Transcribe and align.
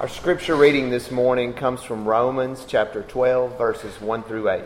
Our 0.00 0.08
scripture 0.08 0.56
reading 0.56 0.88
this 0.88 1.10
morning 1.10 1.52
comes 1.52 1.82
from 1.82 2.08
Romans 2.08 2.64
chapter 2.66 3.02
12, 3.02 3.58
verses 3.58 4.00
1 4.00 4.22
through 4.22 4.48
8. 4.48 4.62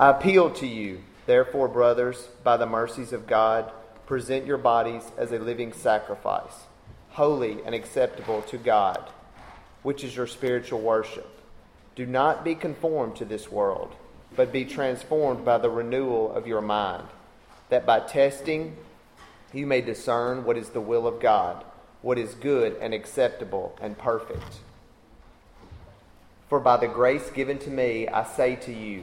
I 0.00 0.10
appeal 0.10 0.50
to 0.50 0.66
you, 0.66 1.04
therefore, 1.26 1.68
brothers, 1.68 2.26
by 2.42 2.56
the 2.56 2.66
mercies 2.66 3.12
of 3.12 3.28
God, 3.28 3.70
present 4.04 4.44
your 4.44 4.58
bodies 4.58 5.04
as 5.16 5.30
a 5.30 5.38
living 5.38 5.72
sacrifice, 5.72 6.64
holy 7.10 7.62
and 7.64 7.72
acceptable 7.72 8.42
to 8.42 8.58
God, 8.58 9.12
which 9.84 10.02
is 10.02 10.16
your 10.16 10.26
spiritual 10.26 10.80
worship. 10.80 11.30
Do 11.94 12.04
not 12.04 12.42
be 12.42 12.56
conformed 12.56 13.14
to 13.18 13.24
this 13.24 13.48
world, 13.52 13.94
but 14.34 14.52
be 14.52 14.64
transformed 14.64 15.44
by 15.44 15.58
the 15.58 15.70
renewal 15.70 16.32
of 16.32 16.48
your 16.48 16.62
mind, 16.62 17.06
that 17.68 17.86
by 17.86 18.00
testing 18.00 18.76
you 19.52 19.68
may 19.68 19.82
discern 19.82 20.42
what 20.42 20.56
is 20.56 20.70
the 20.70 20.80
will 20.80 21.06
of 21.06 21.20
God 21.20 21.64
what 22.06 22.18
is 22.18 22.34
good 22.34 22.76
and 22.80 22.94
acceptable 22.94 23.76
and 23.80 23.98
perfect. 23.98 24.58
For 26.48 26.60
by 26.60 26.76
the 26.76 26.86
grace 26.86 27.30
given 27.30 27.58
to 27.58 27.68
me, 27.68 28.06
I 28.06 28.22
say 28.22 28.54
to 28.54 28.72
you, 28.72 29.02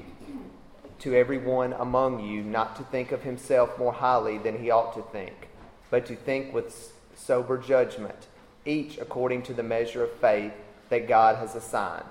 to 0.99 1.13
everyone 1.13 1.73
among 1.73 2.25
you, 2.25 2.41
not 2.41 2.77
to 2.77 2.83
think 2.83 3.11
of 3.11 3.23
himself 3.23 3.77
more 3.77 3.91
highly 3.91 4.37
than 4.37 4.57
he 4.57 4.71
ought 4.71 4.93
to 4.93 5.01
think, 5.11 5.49
but 5.89 6.05
to 6.05 6.15
think 6.15 6.53
with 6.53 6.93
sober 7.13 7.57
judgment, 7.57 8.27
each 8.63 8.97
according 8.97 9.41
to 9.43 9.53
the 9.53 9.63
measure 9.63 10.05
of 10.05 10.13
faith 10.13 10.53
that 10.87 11.05
God 11.05 11.35
has 11.35 11.55
assigned. 11.55 12.07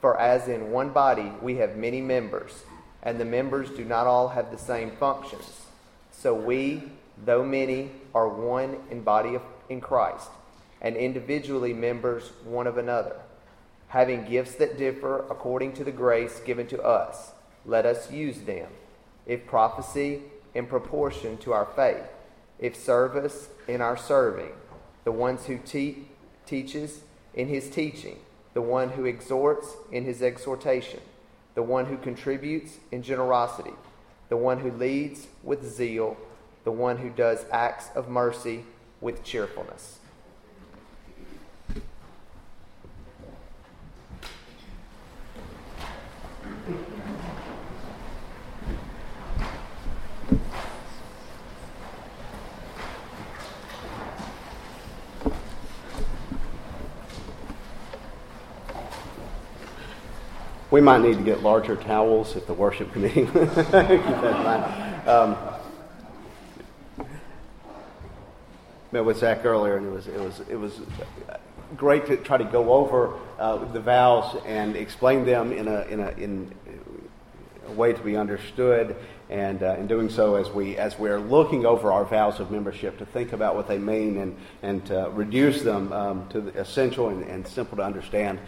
For 0.00 0.18
as 0.18 0.48
in 0.48 0.72
one 0.72 0.90
body 0.90 1.30
we 1.42 1.58
have 1.58 1.76
many 1.76 2.00
members, 2.00 2.64
and 3.04 3.20
the 3.20 3.24
members 3.24 3.70
do 3.70 3.84
not 3.84 4.08
all 4.08 4.30
have 4.30 4.50
the 4.50 4.58
same 4.58 4.90
functions, 4.96 5.66
so 6.10 6.34
we, 6.34 6.82
though 7.24 7.44
many, 7.44 7.92
are 8.12 8.28
one 8.28 8.78
in 8.90 9.02
body 9.02 9.36
of 9.36 9.42
in 9.68 9.80
Christ, 9.80 10.28
and 10.80 10.96
individually 10.96 11.72
members 11.72 12.30
one 12.44 12.66
of 12.66 12.78
another. 12.78 13.16
Having 13.88 14.26
gifts 14.26 14.56
that 14.56 14.76
differ 14.76 15.20
according 15.30 15.72
to 15.74 15.84
the 15.84 15.92
grace 15.92 16.40
given 16.44 16.66
to 16.68 16.82
us, 16.82 17.32
let 17.64 17.86
us 17.86 18.10
use 18.10 18.40
them. 18.40 18.68
If 19.26 19.46
prophecy, 19.46 20.22
in 20.54 20.66
proportion 20.66 21.36
to 21.38 21.52
our 21.52 21.66
faith. 21.66 22.04
If 22.58 22.76
service, 22.76 23.48
in 23.66 23.80
our 23.80 23.96
serving. 23.96 24.52
The 25.04 25.12
ones 25.12 25.46
who 25.46 25.58
te- 25.58 26.08
teaches, 26.46 27.00
in 27.34 27.48
his 27.48 27.68
teaching. 27.68 28.18
The 28.54 28.62
one 28.62 28.90
who 28.90 29.04
exhorts, 29.04 29.74
in 29.90 30.04
his 30.04 30.22
exhortation. 30.22 31.00
The 31.54 31.62
one 31.62 31.86
who 31.86 31.96
contributes, 31.96 32.78
in 32.92 33.02
generosity. 33.02 33.74
The 34.28 34.36
one 34.36 34.60
who 34.60 34.70
leads, 34.70 35.26
with 35.42 35.64
zeal. 35.64 36.16
The 36.64 36.72
one 36.72 36.98
who 36.98 37.10
does 37.10 37.44
acts 37.50 37.88
of 37.94 38.08
mercy 38.08 38.64
with 39.04 39.22
cheerfulness. 39.22 39.98
We 60.70 60.80
might 60.80 61.02
need 61.02 61.18
to 61.18 61.22
get 61.22 61.42
larger 61.42 61.76
towels 61.76 62.34
if 62.36 62.46
the 62.46 62.54
worship 62.54 62.90
committee. 62.94 63.26
um, 65.06 65.36
met 68.94 69.04
with 69.04 69.18
Zach 69.18 69.44
earlier, 69.44 69.76
and 69.76 69.88
it 69.88 69.90
was 69.90 70.06
it 70.06 70.20
was 70.20 70.40
it 70.48 70.54
was 70.54 70.80
great 71.76 72.06
to 72.06 72.16
try 72.16 72.36
to 72.36 72.44
go 72.44 72.72
over 72.72 73.18
uh, 73.40 73.56
the 73.72 73.80
vows 73.80 74.40
and 74.46 74.76
explain 74.76 75.24
them 75.24 75.50
in 75.50 75.66
a 75.66 75.80
in 75.86 75.98
a 75.98 76.10
in 76.10 76.54
a 77.66 77.72
way 77.72 77.92
to 77.92 78.00
be 78.02 78.16
understood. 78.16 78.94
And 79.30 79.64
uh, 79.64 79.74
in 79.80 79.88
doing 79.88 80.10
so, 80.10 80.36
as 80.36 80.48
we 80.48 80.76
as 80.76 80.96
we're 80.96 81.18
looking 81.18 81.66
over 81.66 81.90
our 81.90 82.04
vows 82.04 82.38
of 82.38 82.52
membership, 82.52 82.98
to 82.98 83.06
think 83.06 83.32
about 83.32 83.56
what 83.56 83.66
they 83.66 83.78
mean 83.78 84.16
and 84.18 84.36
and 84.62 84.86
to 84.86 85.10
reduce 85.12 85.62
them 85.62 85.92
um, 85.92 86.28
to 86.28 86.40
the 86.40 86.60
essential 86.60 87.08
and, 87.08 87.24
and 87.24 87.48
simple 87.48 87.78
to 87.78 87.82
understand. 87.82 88.38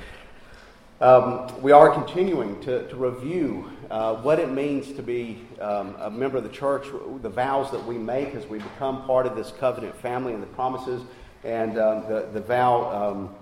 Um, 0.98 1.60
we 1.60 1.72
are 1.72 1.92
continuing 1.92 2.58
to, 2.62 2.88
to 2.88 2.96
review 2.96 3.70
uh, 3.90 4.14
what 4.14 4.38
it 4.38 4.50
means 4.50 4.94
to 4.94 5.02
be 5.02 5.42
um, 5.60 5.94
a 5.98 6.10
member 6.10 6.38
of 6.38 6.42
the 6.42 6.48
church, 6.48 6.86
the 7.20 7.28
vows 7.28 7.70
that 7.72 7.84
we 7.84 7.98
make 7.98 8.34
as 8.34 8.46
we 8.46 8.60
become 8.60 9.04
part 9.04 9.26
of 9.26 9.36
this 9.36 9.52
covenant 9.60 9.94
family 10.00 10.32
and 10.32 10.42
the 10.42 10.46
promises. 10.46 11.02
And 11.44 11.78
um, 11.78 12.08
the, 12.08 12.30
the 12.32 12.40
vow 12.40 13.10
um, 13.10 13.34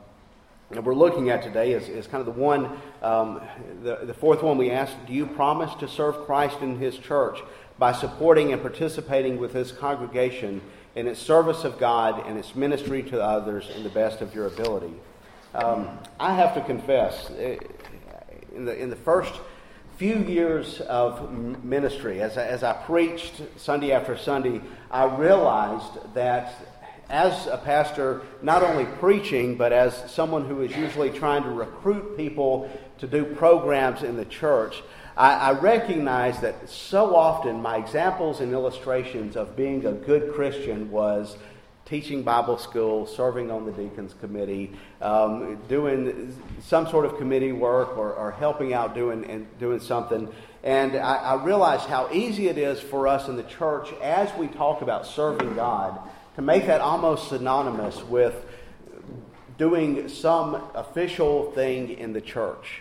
that 0.71 0.83
we're 0.83 0.97
looking 0.97 1.31
at 1.31 1.45
today 1.45 1.75
is, 1.75 1.89
is 1.89 2.09
kind 2.09 2.27
of 2.27 2.35
the 2.35 2.43
one, 2.43 2.77
um, 3.03 3.41
the, 3.85 4.01
the 4.03 4.15
fourth 4.15 4.43
one 4.43 4.59
we 4.59 4.73
asked 4.73 4.97
Do 5.07 5.13
you 5.13 5.25
promise 5.25 5.73
to 5.77 5.87
serve 5.87 6.27
Christ 6.27 6.59
in 6.61 6.81
his 6.81 6.99
church 6.99 7.39
by 7.79 7.93
supporting 7.93 8.53
and 8.53 8.61
participating 8.63 9.39
with 9.39 9.53
his 9.53 9.71
congregation 9.71 10.61
in 10.97 11.07
its 11.07 11.21
service 11.21 11.63
of 11.63 11.79
God 11.79 12.27
and 12.27 12.37
its 12.37 12.57
ministry 12.57 13.05
to 13.05 13.23
others 13.23 13.71
in 13.77 13.85
the 13.85 13.91
best 13.91 14.23
of 14.23 14.35
your 14.35 14.49
ability? 14.49 14.95
Um, 15.55 16.01
I 16.19 16.35
have 16.35 16.55
to 16.55 16.61
confess, 16.63 17.31
eh, 17.39 17.59
in 18.57 18.65
the, 18.65 18.77
in 18.77 18.91
the 18.91 18.97
first 18.97 19.33
few 19.99 20.17
years 20.17 20.81
of 20.81 21.33
ministry, 21.63 22.21
as 22.21 22.37
I, 22.37 22.45
as 22.47 22.65
I 22.65 22.73
preached 22.73 23.41
Sunday 23.57 23.93
after 23.93 24.17
Sunday, 24.17 24.61
I 24.91 25.05
realized 25.05 26.13
that 26.15 26.55
as 27.09 27.47
a 27.47 27.59
pastor, 27.59 28.23
not 28.43 28.65
only 28.65 28.85
preaching, 28.85 29.57
but 29.57 29.73
as 29.73 30.11
someone 30.11 30.45
who 30.45 30.63
is 30.63 30.77
usually 30.77 31.11
trying 31.11 31.45
to 31.45 31.51
recruit 31.51 32.17
people 32.17 32.69
to 32.99 33.07
do 33.07 33.25
programs 33.25 34.03
in 34.03 34.17
the 34.17 34.25
church, 34.25 34.83
I, 35.17 35.35
I 35.35 35.51
that 36.41 36.69
so 36.69 37.15
often 37.15 37.63
my 37.63 37.77
examples 37.77 38.41
and 38.41 38.53
illustrations 38.53 39.37
of 39.37 39.55
being 39.55 39.87
a 39.87 39.93
good 39.93 40.35
Christian 40.35 40.91
was 40.91 41.37
teaching 41.87 42.23
Bible 42.23 42.57
school, 42.57 43.07
serving 43.07 43.51
on 43.51 43.67
the 43.67 43.73
deacons 43.73 44.15
committee, 44.21 44.73
um, 45.03 45.59
doing 45.69 46.35
some 46.63 46.89
sort 46.89 47.05
of 47.05 47.19
committee 47.19 47.53
work 47.53 47.97
or, 47.99 48.13
or 48.15 48.31
helping 48.33 48.73
out 48.73 48.95
doing, 48.95 49.25
and 49.27 49.47
doing 49.59 49.81
something. 49.81 50.29
And 50.63 50.97
I, 50.97 51.17
I 51.17 51.45
realize 51.45 51.83
how 51.83 52.11
easy 52.11 52.49
it 52.49 52.57
is 52.57 52.81
for 52.81 53.07
us 53.07 53.29
in 53.29 53.37
the 53.37 53.43
church 53.43 53.93
as 54.03 54.35
we 54.39 54.49
talk 54.49 54.81
about 54.81 55.07
serving 55.07 55.55
God 55.55 55.99
to 56.37 56.43
make 56.43 56.67
that 56.67 56.81
almost 56.81 57.29
synonymous 57.29 58.03
with 58.05 58.35
doing 59.59 60.09
some 60.09 60.71
official 60.75 61.53
thing 61.53 61.91
in 61.91 62.13
the 62.13 62.21
church. 62.21 62.81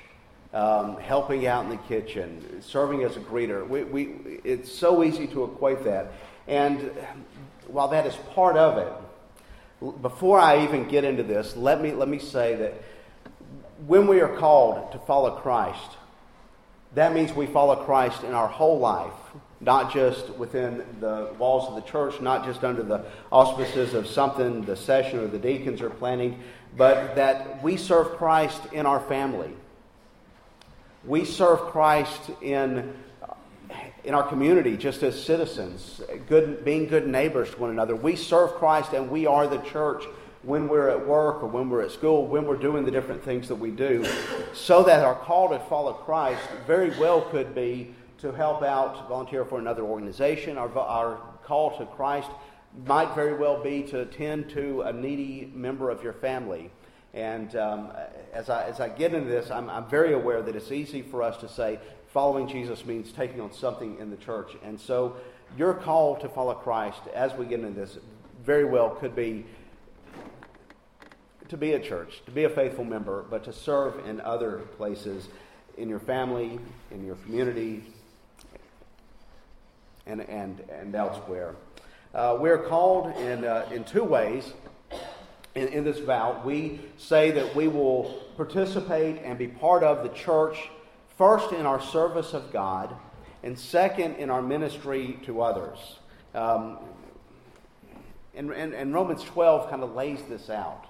Um, 0.53 0.97
helping 0.97 1.47
out 1.47 1.63
in 1.63 1.71
the 1.71 1.77
kitchen, 1.77 2.61
serving 2.61 3.01
as 3.01 3.17
a 3.17 3.19
greeter. 3.19 3.67
We, 3.67 3.85
we, 3.85 4.39
it's 4.43 4.71
so 4.71 5.03
easy 5.03 5.25
to 5.25 5.45
equate 5.45 5.83
that. 5.85 6.11
And 6.47 6.91
while 7.73 7.89
that 7.89 8.05
is 8.05 8.15
part 8.33 8.55
of 8.55 8.77
it, 8.77 10.01
before 10.01 10.39
I 10.39 10.63
even 10.63 10.87
get 10.87 11.03
into 11.03 11.23
this, 11.23 11.57
let 11.57 11.81
me, 11.81 11.91
let 11.91 12.07
me 12.07 12.19
say 12.19 12.55
that 12.55 12.81
when 13.85 14.07
we 14.07 14.21
are 14.21 14.37
called 14.37 14.91
to 14.93 14.99
follow 14.99 15.31
Christ, 15.31 15.97
that 16.93 17.13
means 17.13 17.33
we 17.33 17.47
follow 17.47 17.75
Christ 17.83 18.23
in 18.23 18.33
our 18.33 18.47
whole 18.47 18.79
life, 18.79 19.11
not 19.59 19.91
just 19.91 20.29
within 20.29 20.85
the 20.99 21.33
walls 21.39 21.67
of 21.67 21.75
the 21.75 21.89
church, 21.89 22.21
not 22.21 22.45
just 22.45 22.63
under 22.63 22.83
the 22.83 23.05
auspices 23.31 23.93
of 23.95 24.07
something 24.07 24.63
the 24.63 24.77
session 24.77 25.19
or 25.19 25.27
the 25.27 25.39
deacons 25.39 25.81
are 25.81 25.89
planning, 25.89 26.39
but 26.77 27.15
that 27.15 27.63
we 27.63 27.75
serve 27.77 28.15
Christ 28.17 28.61
in 28.71 28.85
our 28.85 28.99
family. 28.99 29.51
We 31.03 31.25
serve 31.25 31.59
Christ 31.59 32.21
in 32.41 32.93
in 34.03 34.13
our 34.13 34.27
community 34.27 34.75
just 34.75 35.01
as 35.03 35.21
citizens, 35.21 36.01
good, 36.27 36.65
being 36.65 36.87
good 36.87 37.07
neighbors 37.07 37.51
to 37.51 37.57
one 37.57 37.69
another. 37.69 37.95
We 37.95 38.15
serve 38.15 38.51
Christ 38.55 38.93
and 38.93 39.09
we 39.09 39.25
are 39.25 39.47
the 39.47 39.59
church 39.59 40.03
when 40.43 40.67
we're 40.67 40.89
at 40.89 41.07
work 41.07 41.41
or 41.41 41.47
when 41.47 41.69
we're 41.69 41.81
at 41.81 41.91
school, 41.91 42.27
when 42.27 42.45
we're 42.45 42.57
doing 42.57 42.83
the 42.83 42.91
different 42.91 43.23
things 43.23 43.47
that 43.47 43.55
we 43.55 43.71
do, 43.71 44.05
so 44.53 44.83
that 44.83 45.03
our 45.03 45.15
call 45.15 45.49
to 45.49 45.59
follow 45.59 45.93
Christ 45.93 46.41
very 46.67 46.89
well 46.99 47.21
could 47.21 47.55
be 47.55 47.95
to 48.17 48.31
help 48.31 48.61
out, 48.61 49.07
volunteer 49.07 49.45
for 49.45 49.59
another 49.59 49.83
organization. 49.83 50.57
Our, 50.57 50.77
our 50.77 51.17
call 51.43 51.77
to 51.77 51.85
Christ 51.85 52.29
might 52.85 53.13
very 53.15 53.35
well 53.35 53.61
be 53.61 53.83
to 53.83 54.01
attend 54.01 54.49
to 54.49 54.81
a 54.81 54.91
needy 54.91 55.51
member 55.53 55.89
of 55.89 56.03
your 56.03 56.13
family. 56.13 56.71
And 57.13 57.55
um, 57.55 57.91
as, 58.33 58.49
I, 58.49 58.65
as 58.65 58.79
I 58.79 58.89
get 58.89 59.13
into 59.13 59.29
this, 59.29 59.51
I'm, 59.51 59.69
I'm 59.69 59.87
very 59.87 60.13
aware 60.13 60.41
that 60.41 60.55
it's 60.55 60.71
easy 60.71 61.01
for 61.01 61.21
us 61.21 61.37
to 61.37 61.47
say, 61.47 61.79
following 62.13 62.47
Jesus 62.47 62.85
means 62.85 63.11
taking 63.11 63.41
on 63.41 63.51
something 63.51 63.97
in 63.99 64.09
the 64.09 64.17
church. 64.17 64.51
And 64.63 64.79
so 64.79 65.17
your 65.57 65.73
call 65.73 66.15
to 66.17 66.29
follow 66.29 66.53
Christ 66.53 67.01
as 67.13 67.33
we 67.33 67.45
get 67.45 67.59
into 67.59 67.79
this 67.79 67.97
very 68.45 68.65
well 68.65 68.91
could 68.91 69.15
be 69.15 69.45
to 71.49 71.57
be 71.57 71.73
a 71.73 71.79
church, 71.79 72.21
to 72.25 72.31
be 72.31 72.45
a 72.45 72.49
faithful 72.49 72.83
member, 72.83 73.25
but 73.29 73.43
to 73.43 73.53
serve 73.53 74.07
in 74.07 74.21
other 74.21 74.59
places, 74.77 75.27
in 75.77 75.89
your 75.89 75.99
family, 75.99 76.59
in 76.91 77.05
your 77.05 77.15
community, 77.17 77.83
and, 80.05 80.21
and, 80.21 80.61
and 80.71 80.95
elsewhere. 80.95 81.55
Uh, 82.13 82.37
we're 82.39 82.59
called 82.59 83.15
in, 83.17 83.43
uh, 83.43 83.67
in 83.71 83.83
two 83.83 84.03
ways 84.03 84.53
in, 85.55 85.67
in 85.67 85.83
this 85.83 85.99
vow, 85.99 86.41
we 86.43 86.79
say 86.97 87.31
that 87.31 87.55
we 87.55 87.67
will 87.67 88.23
participate 88.35 89.21
and 89.23 89.37
be 89.37 89.47
part 89.47 89.83
of 89.83 90.03
the 90.03 90.09
church, 90.09 90.57
first 91.23 91.53
in 91.53 91.65
our 91.65 91.81
service 91.81 92.33
of 92.33 92.51
God, 92.51 92.93
and 93.43 93.57
second 93.57 94.17
in 94.17 94.29
our 94.29 94.41
ministry 94.41 95.17
to 95.25 95.41
others. 95.41 95.77
Um, 96.35 96.79
and, 98.35 98.51
and, 98.51 98.73
and, 98.73 98.93
Romans 98.93 99.23
12 99.23 99.69
kind 99.69 99.83
of 99.83 99.95
lays 99.95 100.19
this 100.27 100.49
out. 100.49 100.83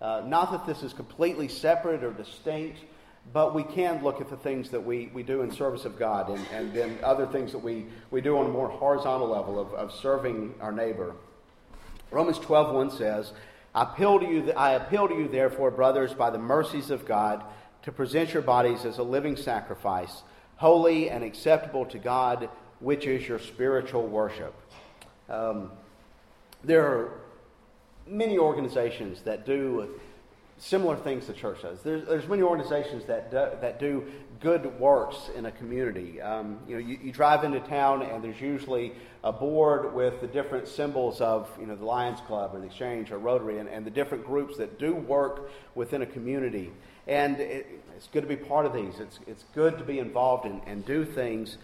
Uh, 0.00 0.22
not 0.24 0.52
that 0.52 0.66
this 0.66 0.84
is 0.84 0.92
completely 0.92 1.48
separate 1.48 2.04
or 2.04 2.12
distinct, 2.12 2.78
but 3.32 3.56
we 3.56 3.64
can 3.64 4.04
look 4.04 4.20
at 4.20 4.30
the 4.30 4.36
things 4.36 4.70
that 4.70 4.80
we, 4.80 5.10
we 5.12 5.24
do 5.24 5.42
in 5.42 5.50
service 5.50 5.84
of 5.84 5.98
God 5.98 6.28
and, 6.30 6.46
and 6.52 6.72
then 6.72 6.96
other 7.02 7.26
things 7.26 7.50
that 7.50 7.58
we, 7.58 7.86
we 8.12 8.20
do 8.20 8.38
on 8.38 8.46
a 8.46 8.50
more 8.50 8.68
horizontal 8.68 9.26
level 9.26 9.58
of, 9.58 9.74
of 9.74 9.92
serving 9.92 10.54
our 10.60 10.70
neighbor. 10.70 11.16
Romans 12.12 12.38
12.1 12.38 12.96
says, 12.96 13.32
I 13.74 13.82
appeal, 13.82 14.20
to 14.20 14.26
you, 14.26 14.52
I 14.52 14.74
appeal 14.74 15.08
to 15.08 15.14
you, 15.14 15.26
therefore, 15.26 15.72
brothers, 15.72 16.14
by 16.14 16.30
the 16.30 16.38
mercies 16.38 16.90
of 16.90 17.04
God, 17.04 17.42
to 17.82 17.92
present 17.92 18.32
your 18.32 18.42
bodies 18.42 18.84
as 18.84 18.98
a 18.98 19.02
living 19.02 19.36
sacrifice, 19.36 20.22
holy 20.56 21.10
and 21.10 21.24
acceptable 21.24 21.84
to 21.86 21.98
God, 21.98 22.48
which 22.80 23.06
is 23.06 23.26
your 23.26 23.38
spiritual 23.38 24.06
worship. 24.06 24.54
Um, 25.28 25.70
there 26.64 26.86
are 26.86 27.20
many 28.06 28.38
organizations 28.38 29.22
that 29.22 29.46
do 29.46 30.00
similar 30.58 30.96
things 30.96 31.26
the 31.26 31.32
church 31.32 31.62
does. 31.62 31.82
There's, 31.82 32.06
there's 32.06 32.28
many 32.28 32.42
organizations 32.42 33.04
that 33.06 33.32
do, 33.32 33.48
that 33.60 33.80
do 33.80 34.04
good 34.40 34.78
works 34.78 35.28
in 35.34 35.46
a 35.46 35.50
community. 35.50 36.20
Um, 36.20 36.60
you 36.68 36.74
know, 36.74 36.86
you, 36.86 36.98
you, 37.02 37.12
drive 37.12 37.42
into 37.42 37.58
town 37.60 38.02
and 38.02 38.22
there's 38.22 38.40
usually 38.40 38.92
a 39.24 39.32
board 39.32 39.92
with 39.92 40.20
the 40.20 40.28
different 40.28 40.68
symbols 40.68 41.20
of, 41.20 41.50
you 41.58 41.66
know, 41.66 41.74
the 41.74 41.84
Lions 41.84 42.20
Club 42.28 42.54
or 42.54 42.60
the 42.60 42.66
Exchange 42.66 43.10
or 43.10 43.18
Rotary 43.18 43.58
and, 43.58 43.68
and 43.68 43.84
the 43.84 43.90
different 43.90 44.24
groups 44.24 44.56
that 44.58 44.78
do 44.78 44.94
work 44.94 45.50
within 45.74 46.02
a 46.02 46.06
community. 46.06 46.70
And 47.06 47.40
it, 47.40 47.66
it's 47.96 48.08
good 48.08 48.22
to 48.22 48.28
be 48.28 48.36
part 48.36 48.66
of 48.66 48.72
these. 48.72 49.00
It's, 49.00 49.18
it's 49.26 49.44
good 49.54 49.78
to 49.78 49.84
be 49.84 49.98
involved 49.98 50.46
in, 50.46 50.60
and 50.66 50.84
do 50.84 51.04
things. 51.04 51.58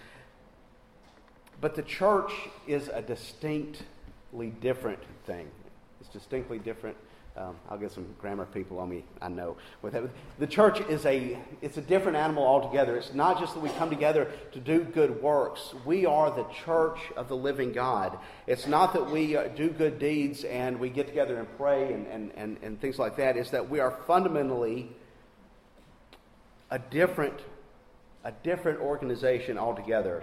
But 1.61 1.75
the 1.75 1.83
church 1.83 2.33
is 2.67 2.89
a 2.89 3.03
distinctly 3.03 4.51
different 4.61 5.01
thing. 5.27 5.49
It's 6.01 6.11
distinctly 6.11 6.59
different 6.59 6.97
um, 7.39 7.55
I'll 7.71 7.79
get 7.79 7.93
some 7.93 8.07
grammar 8.21 8.47
people 8.47 8.81
on 8.81 8.89
me, 8.89 9.05
I 9.23 9.29
know. 9.29 9.57
The 10.39 10.47
church 10.47 10.81
is 10.89 11.07
a, 11.07 11.39
it's 11.63 11.77
a 11.77 11.81
different 11.81 12.17
animal 12.17 12.45
altogether. 12.45 12.97
It's 12.97 13.15
not 13.15 13.39
just 13.39 13.55
that 13.55 13.61
we 13.61 13.69
come 13.71 13.91
together 13.91 14.31
to 14.53 14.59
do 14.59 14.83
good 14.83 15.23
works. 15.23 15.73
We 15.85 16.05
are 16.05 16.33
the 16.33 16.47
church 16.65 16.99
of 17.17 17.29
the 17.29 17.37
living 17.37 17.73
God. 17.73 18.19
It's 18.49 18.67
not 18.67 18.93
that 18.95 19.09
we 19.09 19.37
uh, 19.37 19.49
do 19.49 19.69
good 19.69 20.01
deeds 20.01 20.43
and 20.45 20.81
we 20.81 20.91
get 20.91 21.07
together 21.07 21.39
and 21.39 21.47
pray 21.57 21.93
and, 21.93 22.09
and, 22.09 22.33
and, 22.35 22.57
and 22.63 22.81
things 22.81 22.99
like 22.99 23.17
that. 23.19 23.37
It's 23.37 23.51
that 23.51 23.71
we 23.71 23.79
are 23.79 23.93
fundamentally 24.09 24.91
a 26.71 26.79
different, 26.79 27.41
a 28.25 28.33
different 28.33 28.81
organization 28.81 29.59
altogether. 29.59 30.23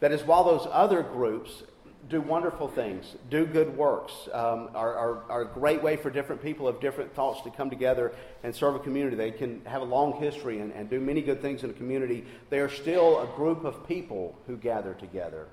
That 0.00 0.12
is, 0.12 0.22
while 0.22 0.44
those 0.44 0.66
other 0.70 1.02
groups 1.02 1.62
do 2.08 2.20
wonderful 2.20 2.66
things, 2.66 3.14
do 3.28 3.44
good 3.44 3.76
works, 3.76 4.12
um, 4.32 4.70
are, 4.74 4.94
are, 4.94 5.22
are, 5.28 5.42
a 5.42 5.46
great 5.46 5.82
way 5.82 5.96
for 5.96 6.10
different 6.10 6.42
people 6.42 6.66
of 6.66 6.80
different 6.80 7.14
thoughts 7.14 7.42
to 7.42 7.50
come 7.50 7.68
together 7.68 8.12
and 8.42 8.54
serve 8.54 8.74
a 8.74 8.78
community. 8.78 9.16
They 9.16 9.30
can 9.30 9.64
have 9.66 9.82
a 9.82 9.84
long 9.84 10.14
history 10.20 10.60
and, 10.60 10.72
and 10.72 10.88
do 10.88 10.98
many 10.98 11.20
good 11.20 11.42
things 11.42 11.62
in 11.62 11.70
a 11.70 11.74
community. 11.74 12.24
They 12.48 12.58
are 12.60 12.70
still 12.70 13.20
a 13.20 13.26
group 13.36 13.64
of 13.64 13.86
people 13.86 14.36
who 14.46 14.56
gather 14.56 14.94
together 14.94 15.46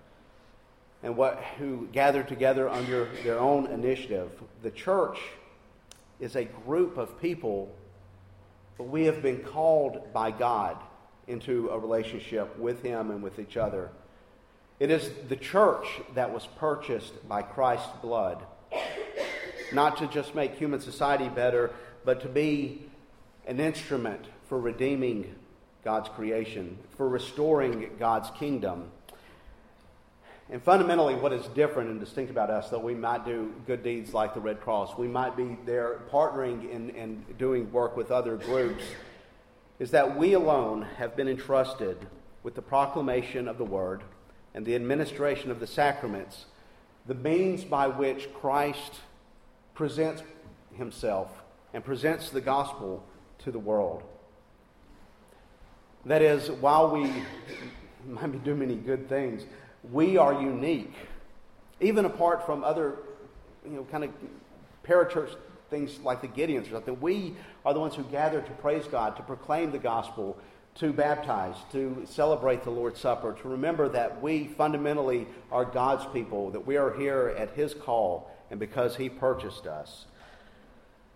and 1.03 1.15
what, 1.15 1.37
who 1.59 1.87
gather 1.91 2.23
together 2.23 2.69
under 2.69 3.05
their 3.23 3.39
own 3.39 3.67
initiative. 3.67 4.31
The 4.63 4.71
church 4.71 5.19
is 6.19 6.35
a 6.35 6.45
group 6.45 6.97
of 6.97 7.21
people, 7.21 7.73
but 8.77 8.87
we 8.87 9.05
have 9.05 9.21
been 9.21 9.39
called 9.39 10.13
by 10.13 10.31
God 10.31 10.77
into 11.27 11.69
a 11.69 11.79
relationship 11.79 12.57
with 12.57 12.81
Him 12.83 13.11
and 13.11 13.21
with 13.21 13.39
each 13.39 13.57
other. 13.57 13.89
It 14.79 14.91
is 14.91 15.09
the 15.27 15.35
church 15.35 15.87
that 16.13 16.33
was 16.33 16.47
purchased 16.57 17.27
by 17.27 17.41
Christ's 17.41 17.89
blood, 18.01 18.43
not 19.73 19.97
to 19.97 20.07
just 20.07 20.35
make 20.35 20.55
human 20.55 20.79
society 20.79 21.29
better, 21.29 21.71
but 22.05 22.21
to 22.21 22.29
be 22.29 22.83
an 23.47 23.59
instrument 23.59 24.25
for 24.47 24.59
redeeming 24.59 25.35
God's 25.83 26.09
creation, 26.09 26.77
for 26.95 27.09
restoring 27.09 27.89
God's 27.97 28.29
kingdom. 28.31 28.91
And 30.49 30.63
fundamentally, 30.63 31.15
what 31.15 31.33
is 31.33 31.45
different 31.47 31.89
and 31.89 31.99
distinct 31.99 32.31
about 32.31 32.49
us, 32.49 32.69
though 32.69 32.79
we 32.79 32.93
might 32.93 33.25
do 33.25 33.53
good 33.65 33.83
deeds 33.83 34.13
like 34.13 34.33
the 34.33 34.39
Red 34.39 34.61
Cross, 34.61 34.97
we 34.97 35.07
might 35.07 35.35
be 35.35 35.57
there 35.65 35.99
partnering 36.09 36.69
in 36.71 37.25
doing 37.37 37.69
work 37.71 37.97
with 37.97 38.11
other 38.11 38.37
groups, 38.37 38.83
is 39.79 39.91
that 39.91 40.17
we 40.17 40.33
alone 40.33 40.83
have 40.97 41.17
been 41.17 41.27
entrusted 41.27 41.97
with 42.43 42.55
the 42.55 42.61
proclamation 42.61 43.49
of 43.49 43.57
the 43.57 43.65
Word 43.65 44.03
and 44.53 44.65
the 44.65 44.73
administration 44.73 45.51
of 45.51 45.59
the 45.59 45.67
sacraments, 45.67 46.45
the 47.05 47.13
means 47.13 47.65
by 47.65 47.87
which 47.87 48.33
Christ 48.33 49.01
presents 49.75 50.23
himself 50.77 51.29
and 51.73 51.83
presents 51.83 52.29
the 52.29 52.41
gospel 52.41 53.03
to 53.39 53.51
the 53.51 53.59
world. 53.59 54.01
That 56.05 56.21
is, 56.21 56.49
while 56.49 56.89
we 56.89 57.11
might 58.07 58.31
be 58.31 58.37
doing 58.37 58.59
many 58.59 58.75
good 58.75 59.09
things, 59.09 59.43
we 59.91 60.17
are 60.17 60.41
unique, 60.41 60.93
even 61.79 62.05
apart 62.05 62.45
from 62.45 62.63
other, 62.63 62.95
you 63.65 63.71
know, 63.71 63.83
kind 63.91 64.03
of 64.03 64.11
parachurch 64.85 65.35
things 65.69 65.99
like 65.99 66.21
the 66.21 66.27
Gideons 66.27 66.67
or 66.67 66.71
something. 66.71 66.99
We 67.01 67.35
are 67.65 67.73
the 67.73 67.79
ones 67.79 67.95
who 67.95 68.03
gather 68.03 68.41
to 68.41 68.51
praise 68.53 68.85
God, 68.87 69.17
to 69.17 69.23
proclaim 69.23 69.71
the 69.71 69.79
gospel, 69.79 70.37
to 70.75 70.93
baptize, 70.93 71.55
to 71.71 72.05
celebrate 72.05 72.63
the 72.63 72.69
Lord's 72.69 72.99
Supper, 72.99 73.35
to 73.41 73.49
remember 73.49 73.89
that 73.89 74.21
we 74.21 74.47
fundamentally 74.47 75.27
are 75.51 75.65
God's 75.65 76.05
people, 76.13 76.51
that 76.51 76.65
we 76.65 76.77
are 76.77 76.93
here 76.93 77.35
at 77.37 77.51
His 77.51 77.73
call 77.73 78.31
and 78.49 78.59
because 78.59 78.95
He 78.95 79.09
purchased 79.09 79.65
us. 79.67 80.05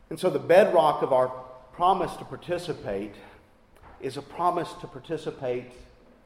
And 0.09 0.19
so 0.19 0.29
the 0.29 0.39
bedrock 0.39 1.03
of 1.03 1.13
our 1.13 1.29
promise 1.73 2.15
to 2.17 2.25
participate 2.25 3.15
is 4.01 4.17
a 4.17 4.21
promise 4.21 4.73
to 4.81 4.87
participate 4.87 5.71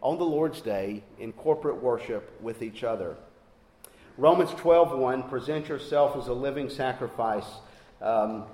on 0.06 0.18
the 0.18 0.26
Lord's 0.26 0.62
Day 0.62 1.04
in 1.20 1.34
corporate 1.34 1.82
worship 1.82 2.40
with 2.42 2.62
each 2.62 2.84
other. 2.84 3.16
Romans 4.18 4.52
12:1 4.52 5.30
present 5.30 5.68
yourself 5.68 6.16
as 6.16 6.28
a 6.28 6.34
living 6.34 6.70
sacrifice 6.70 7.50
um, 8.02 8.46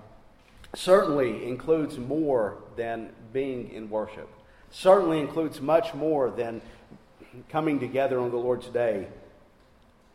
certainly 0.74 1.48
includes 1.48 1.98
more 1.98 2.58
than 2.76 3.10
being 3.34 3.70
in 3.72 3.90
worship 3.90 4.30
certainly 4.72 5.20
includes 5.20 5.62
much 5.62 5.94
more 5.94 6.32
than 6.32 6.62
coming 7.50 7.80
together 7.80 8.20
on 8.20 8.32
the 8.32 8.38
Lord's 8.38 8.68
day. 8.68 9.08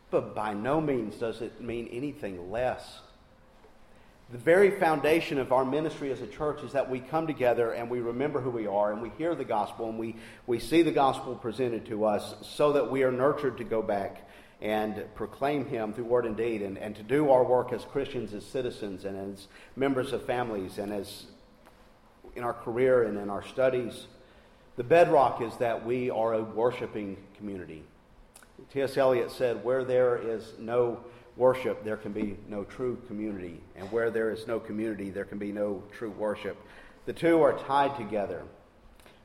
But 0.09 0.35
by 0.35 0.53
no 0.53 0.81
means 0.81 1.15
does 1.15 1.41
it 1.41 1.61
mean 1.61 1.87
anything 1.91 2.51
less. 2.51 2.99
The 4.29 4.37
very 4.37 4.71
foundation 4.71 5.37
of 5.37 5.53
our 5.53 5.63
ministry 5.63 6.11
as 6.11 6.19
a 6.19 6.27
church 6.27 6.61
is 6.61 6.73
that 6.73 6.89
we 6.89 6.99
come 6.99 7.27
together 7.27 7.71
and 7.71 7.89
we 7.89 8.01
remember 8.01 8.41
who 8.41 8.49
we 8.49 8.67
are 8.67 8.91
and 8.91 9.01
we 9.01 9.09
hear 9.17 9.35
the 9.35 9.45
gospel 9.45 9.87
and 9.87 9.97
we, 9.97 10.17
we 10.45 10.59
see 10.59 10.81
the 10.81 10.91
gospel 10.91 11.33
presented 11.35 11.85
to 11.85 12.03
us 12.03 12.35
so 12.41 12.73
that 12.73 12.91
we 12.91 13.03
are 13.03 13.11
nurtured 13.11 13.57
to 13.59 13.63
go 13.63 13.81
back 13.81 14.27
and 14.61 15.05
proclaim 15.15 15.65
Him 15.65 15.93
through 15.93 16.03
word 16.03 16.25
and 16.25 16.35
deed 16.35 16.61
and, 16.61 16.77
and 16.77 16.93
to 16.97 17.03
do 17.03 17.29
our 17.29 17.45
work 17.45 17.71
as 17.71 17.85
Christians, 17.85 18.33
as 18.33 18.45
citizens, 18.45 19.05
and 19.05 19.33
as 19.33 19.47
members 19.77 20.11
of 20.11 20.25
families, 20.25 20.77
and 20.77 20.91
as 20.91 21.27
in 22.35 22.43
our 22.43 22.53
career 22.53 23.03
and 23.03 23.17
in 23.17 23.29
our 23.29 23.45
studies. 23.45 24.07
The 24.75 24.83
bedrock 24.83 25.41
is 25.41 25.55
that 25.57 25.85
we 25.85 26.09
are 26.09 26.33
a 26.33 26.43
worshiping 26.43 27.15
community. 27.37 27.83
T.S. 28.73 28.97
Eliot 28.97 29.31
said, 29.31 29.63
Where 29.63 29.85
there 29.85 30.17
is 30.17 30.53
no 30.59 30.99
worship, 31.37 31.83
there 31.83 31.97
can 31.97 32.11
be 32.11 32.37
no 32.49 32.63
true 32.63 33.01
community. 33.07 33.61
And 33.75 33.91
where 33.91 34.09
there 34.09 34.31
is 34.31 34.47
no 34.47 34.59
community, 34.59 35.09
there 35.09 35.25
can 35.25 35.37
be 35.37 35.51
no 35.51 35.83
true 35.91 36.11
worship. 36.11 36.57
The 37.05 37.13
two 37.13 37.41
are 37.41 37.57
tied 37.57 37.95
together. 37.95 38.43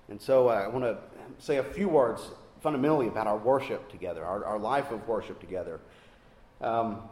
And 0.08 0.20
so 0.20 0.48
uh, 0.48 0.52
I 0.52 0.68
want 0.68 0.84
to 0.84 0.98
say 1.38 1.56
a 1.56 1.64
few 1.64 1.88
words 1.88 2.22
fundamentally 2.60 3.08
about 3.08 3.26
our 3.26 3.38
worship 3.38 3.90
together, 3.90 4.24
our, 4.24 4.44
our 4.44 4.58
life 4.58 4.90
of 4.90 5.06
worship 5.08 5.40
together. 5.40 5.80
Um, 6.60 7.02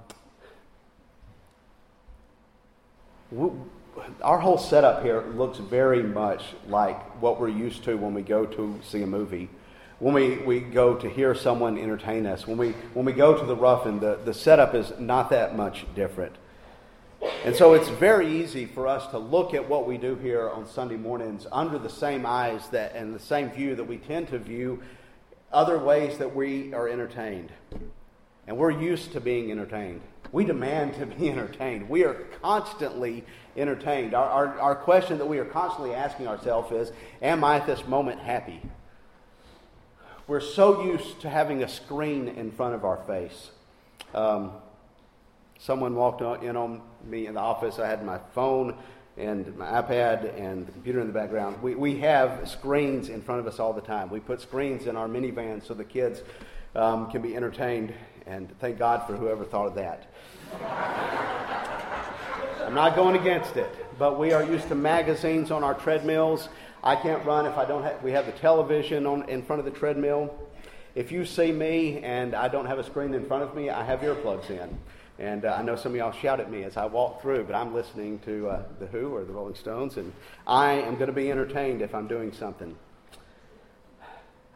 our 4.22 4.38
whole 4.38 4.58
setup 4.58 5.02
here 5.02 5.22
looks 5.34 5.58
very 5.58 6.02
much 6.02 6.44
like 6.68 6.98
what 7.20 7.40
we're 7.40 7.48
used 7.48 7.84
to 7.84 7.96
when 7.96 8.14
we 8.14 8.22
go 8.22 8.46
to 8.46 8.78
see 8.84 9.02
a 9.02 9.06
movie. 9.06 9.48
When 10.00 10.14
we, 10.14 10.38
we 10.38 10.60
go 10.60 10.94
to 10.96 11.10
hear 11.10 11.34
someone 11.34 11.78
entertain 11.78 12.26
us, 12.26 12.46
when 12.46 12.56
we, 12.56 12.70
when 12.94 13.04
we 13.04 13.12
go 13.12 13.38
to 13.38 13.44
the 13.44 13.54
Ruffin, 13.54 14.00
the, 14.00 14.18
the 14.24 14.32
setup 14.32 14.74
is 14.74 14.92
not 14.98 15.28
that 15.28 15.54
much 15.54 15.84
different. 15.94 16.34
And 17.44 17.54
so 17.54 17.74
it's 17.74 17.88
very 17.90 18.40
easy 18.40 18.64
for 18.64 18.86
us 18.86 19.06
to 19.08 19.18
look 19.18 19.52
at 19.52 19.68
what 19.68 19.86
we 19.86 19.98
do 19.98 20.14
here 20.14 20.48
on 20.48 20.66
Sunday 20.66 20.96
mornings 20.96 21.46
under 21.52 21.78
the 21.78 21.90
same 21.90 22.24
eyes 22.24 22.66
that, 22.70 22.94
and 22.94 23.14
the 23.14 23.20
same 23.20 23.50
view 23.50 23.76
that 23.76 23.84
we 23.84 23.98
tend 23.98 24.28
to 24.28 24.38
view 24.38 24.82
other 25.52 25.78
ways 25.78 26.16
that 26.16 26.34
we 26.34 26.72
are 26.72 26.88
entertained. 26.88 27.52
and 28.46 28.56
we're 28.56 28.70
used 28.70 29.12
to 29.12 29.20
being 29.20 29.50
entertained. 29.50 30.00
We 30.32 30.46
demand 30.46 30.94
to 30.94 31.04
be 31.04 31.28
entertained. 31.30 31.90
We 31.90 32.04
are 32.04 32.14
constantly 32.40 33.24
entertained. 33.54 34.14
Our, 34.14 34.28
our, 34.28 34.60
our 34.60 34.74
question 34.76 35.18
that 35.18 35.26
we 35.26 35.38
are 35.38 35.44
constantly 35.44 35.94
asking 35.94 36.26
ourselves 36.26 36.72
is 36.72 36.90
Am 37.20 37.44
I 37.44 37.56
at 37.56 37.66
this 37.66 37.86
moment 37.86 38.20
happy? 38.20 38.62
We're 40.30 40.38
so 40.38 40.84
used 40.84 41.22
to 41.22 41.28
having 41.28 41.64
a 41.64 41.68
screen 41.68 42.28
in 42.28 42.52
front 42.52 42.76
of 42.76 42.84
our 42.84 42.98
face. 42.98 43.50
Um, 44.14 44.52
someone 45.58 45.96
walked 45.96 46.22
in 46.44 46.56
on 46.56 46.82
me 47.04 47.26
in 47.26 47.34
the 47.34 47.40
office. 47.40 47.80
I 47.80 47.88
had 47.88 48.04
my 48.04 48.20
phone 48.32 48.76
and 49.16 49.56
my 49.56 49.66
iPad 49.82 50.40
and 50.40 50.68
the 50.68 50.70
computer 50.70 51.00
in 51.00 51.08
the 51.08 51.12
background. 51.12 51.60
We, 51.60 51.74
we 51.74 51.98
have 51.98 52.48
screens 52.48 53.08
in 53.08 53.22
front 53.22 53.40
of 53.40 53.48
us 53.48 53.58
all 53.58 53.72
the 53.72 53.80
time. 53.80 54.08
We 54.08 54.20
put 54.20 54.40
screens 54.40 54.86
in 54.86 54.94
our 54.94 55.08
minivans 55.08 55.66
so 55.66 55.74
the 55.74 55.82
kids 55.82 56.22
um, 56.76 57.10
can 57.10 57.22
be 57.22 57.34
entertained, 57.34 57.92
and 58.24 58.56
thank 58.60 58.78
God 58.78 59.04
for 59.08 59.16
whoever 59.16 59.44
thought 59.44 59.66
of 59.66 59.74
that. 59.74 60.12
I'm 62.64 62.74
not 62.76 62.94
going 62.94 63.16
against 63.16 63.56
it, 63.56 63.74
but 63.98 64.16
we 64.16 64.32
are 64.32 64.44
used 64.44 64.68
to 64.68 64.76
magazines 64.76 65.50
on 65.50 65.64
our 65.64 65.74
treadmills. 65.74 66.48
I 66.82 66.96
can't 66.96 67.24
run 67.26 67.44
if 67.44 67.58
I 67.58 67.66
don't 67.66 67.82
have, 67.82 68.02
we 68.02 68.12
have 68.12 68.26
the 68.26 68.32
television 68.32 69.06
on, 69.06 69.28
in 69.28 69.42
front 69.42 69.60
of 69.60 69.66
the 69.66 69.78
treadmill. 69.78 70.34
If 70.94 71.12
you 71.12 71.24
see 71.24 71.52
me 71.52 71.98
and 72.02 72.34
I 72.34 72.48
don't 72.48 72.66
have 72.66 72.78
a 72.78 72.84
screen 72.84 73.12
in 73.12 73.26
front 73.26 73.42
of 73.42 73.54
me, 73.54 73.68
I 73.68 73.84
have 73.84 74.00
earplugs 74.00 74.48
in. 74.50 74.78
And 75.18 75.44
uh, 75.44 75.54
I 75.58 75.62
know 75.62 75.76
some 75.76 75.92
of 75.92 75.96
y'all 75.96 76.12
shout 76.12 76.40
at 76.40 76.50
me 76.50 76.64
as 76.64 76.78
I 76.78 76.86
walk 76.86 77.20
through, 77.20 77.44
but 77.44 77.54
I'm 77.54 77.74
listening 77.74 78.18
to 78.20 78.48
uh, 78.48 78.62
The 78.78 78.86
Who 78.86 79.14
or 79.14 79.24
the 79.24 79.32
Rolling 79.32 79.54
Stones, 79.54 79.98
and 79.98 80.10
I 80.46 80.72
am 80.72 80.94
going 80.94 81.08
to 81.08 81.12
be 81.12 81.30
entertained 81.30 81.82
if 81.82 81.94
I'm 81.94 82.08
doing 82.08 82.32
something. 82.32 82.74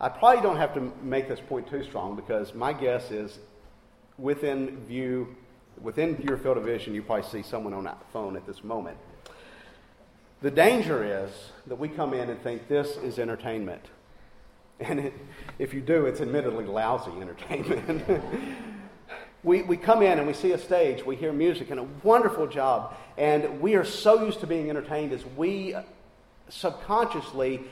I 0.00 0.08
probably 0.08 0.42
don't 0.42 0.56
have 0.56 0.72
to 0.74 0.92
make 1.02 1.28
this 1.28 1.40
point 1.40 1.68
too 1.68 1.84
strong 1.84 2.16
because 2.16 2.54
my 2.54 2.72
guess 2.72 3.10
is 3.10 3.38
within 4.16 4.78
view, 4.86 5.36
within 5.82 6.20
your 6.26 6.38
field 6.38 6.56
of 6.56 6.64
vision, 6.64 6.94
you 6.94 7.02
probably 7.02 7.28
see 7.28 7.42
someone 7.46 7.74
on 7.74 7.84
that 7.84 8.02
phone 8.10 8.34
at 8.34 8.46
this 8.46 8.64
moment. 8.64 8.96
The 10.44 10.50
danger 10.50 11.24
is 11.24 11.30
that 11.68 11.76
we 11.76 11.88
come 11.88 12.12
in 12.12 12.28
and 12.28 12.38
think 12.42 12.68
this 12.68 12.98
is 12.98 13.18
entertainment. 13.18 13.80
And 14.78 15.00
it, 15.00 15.14
if 15.58 15.72
you 15.72 15.80
do, 15.80 16.04
it's 16.04 16.20
admittedly 16.20 16.66
lousy 16.66 17.12
entertainment. 17.18 18.04
we, 19.42 19.62
we 19.62 19.78
come 19.78 20.02
in 20.02 20.18
and 20.18 20.26
we 20.26 20.34
see 20.34 20.52
a 20.52 20.58
stage, 20.58 21.02
we 21.02 21.16
hear 21.16 21.32
music, 21.32 21.70
and 21.70 21.80
a 21.80 21.86
wonderful 22.02 22.46
job. 22.46 22.94
And 23.16 23.62
we 23.62 23.74
are 23.74 23.86
so 23.86 24.22
used 24.22 24.40
to 24.40 24.46
being 24.46 24.68
entertained 24.68 25.14
as 25.14 25.24
we 25.34 25.74
subconsciously 26.50 27.62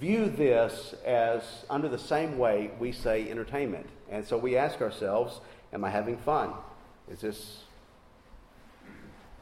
view 0.00 0.30
this 0.30 0.94
as 1.04 1.42
under 1.68 1.90
the 1.90 1.98
same 1.98 2.38
way 2.38 2.70
we 2.78 2.92
say 2.92 3.30
entertainment. 3.30 3.86
And 4.10 4.26
so 4.26 4.38
we 4.38 4.56
ask 4.56 4.80
ourselves, 4.80 5.38
am 5.70 5.84
I 5.84 5.90
having 5.90 6.16
fun? 6.16 6.54
Is 7.10 7.20
this 7.20 7.58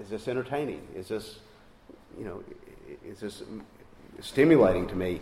is 0.01 0.09
this 0.09 0.27
entertaining? 0.27 0.89
Is 0.97 1.07
this 1.07 1.39
you 2.19 2.25
know 2.25 2.43
it's 3.05 3.21
just 3.21 3.43
stimulating 4.21 4.89
to 4.89 4.95
me? 4.95 5.21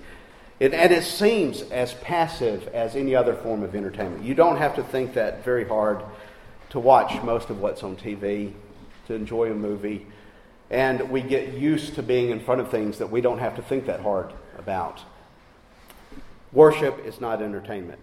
It, 0.61 0.75
and 0.75 0.93
it 0.93 1.05
seems 1.05 1.63
as 1.63 1.95
passive 1.95 2.69
as 2.69 2.97
any 2.97 3.15
other 3.15 3.35
form 3.35 3.63
of 3.63 3.75
entertainment. 3.77 4.25
You 4.25 4.35
don't 4.35 4.57
have 4.57 4.75
to 4.77 4.83
think 4.83 5.15
that 5.15 5.45
very 5.45 5.65
hard 5.65 6.03
to 6.71 6.81
watch 6.81 7.23
most 7.23 7.49
of 7.51 7.61
what's 7.61 7.83
on 7.83 7.97
TV, 7.97 8.53
to 9.07 9.15
enjoy 9.15 9.51
a 9.51 9.55
movie. 9.55 10.07
And 10.71 11.11
we 11.11 11.23
get 11.23 11.55
used 11.55 11.95
to 11.95 12.03
being 12.03 12.31
in 12.31 12.41
front 12.41 12.61
of 12.61 12.71
things 12.71 12.99
that 12.99 13.11
we 13.11 13.21
don't 13.21 13.39
have 13.39 13.57
to 13.57 13.63
think 13.63 13.87
that 13.87 14.01
hard 14.01 14.33
about. 14.59 15.01
Worship 16.53 17.07
is 17.07 17.21
not 17.21 17.41
entertainment. 17.41 18.01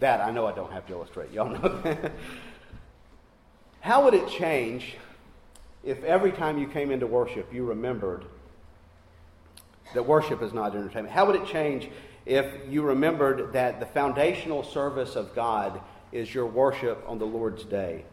That 0.00 0.20
I 0.20 0.30
know 0.32 0.46
I 0.46 0.52
don't 0.52 0.72
have 0.72 0.86
to 0.88 0.92
illustrate. 0.92 1.30
Y'all 1.32 1.48
know 1.48 1.80
that. 1.82 2.12
How 3.80 4.04
would 4.04 4.14
it 4.14 4.28
change 4.28 4.96
if 5.84 6.02
every 6.04 6.32
time 6.32 6.58
you 6.58 6.66
came 6.66 6.90
into 6.90 7.06
worship 7.06 7.52
you 7.52 7.64
remembered 7.64 8.24
that 9.94 10.04
worship 10.04 10.42
is 10.42 10.52
not 10.52 10.74
entertainment? 10.74 11.14
How 11.14 11.26
would 11.26 11.36
it 11.36 11.46
change 11.46 11.88
if 12.26 12.46
you 12.68 12.82
remembered 12.82 13.52
that 13.52 13.80
the 13.80 13.86
foundational 13.86 14.64
service 14.64 15.14
of 15.14 15.34
God 15.34 15.80
is 16.12 16.34
your 16.34 16.46
worship 16.46 17.02
on 17.06 17.18
the 17.18 17.26
Lord's 17.26 17.64
day? 17.64 18.04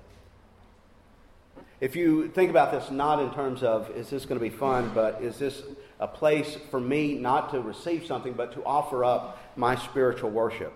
If 1.79 1.95
you 1.95 2.27
think 2.29 2.51
about 2.51 2.71
this 2.71 2.91
not 2.91 3.19
in 3.19 3.33
terms 3.33 3.63
of 3.63 3.89
is 3.97 4.09
this 4.09 4.25
going 4.25 4.39
to 4.39 4.43
be 4.43 4.55
fun, 4.55 4.91
but 4.93 5.21
is 5.21 5.39
this 5.39 5.63
a 5.99 6.07
place 6.07 6.57
for 6.69 6.79
me 6.79 7.15
not 7.15 7.51
to 7.51 7.61
receive 7.61 8.05
something, 8.05 8.33
but 8.33 8.53
to 8.53 8.63
offer 8.63 9.03
up 9.03 9.39
my 9.55 9.75
spiritual 9.75 10.29
worship? 10.29 10.73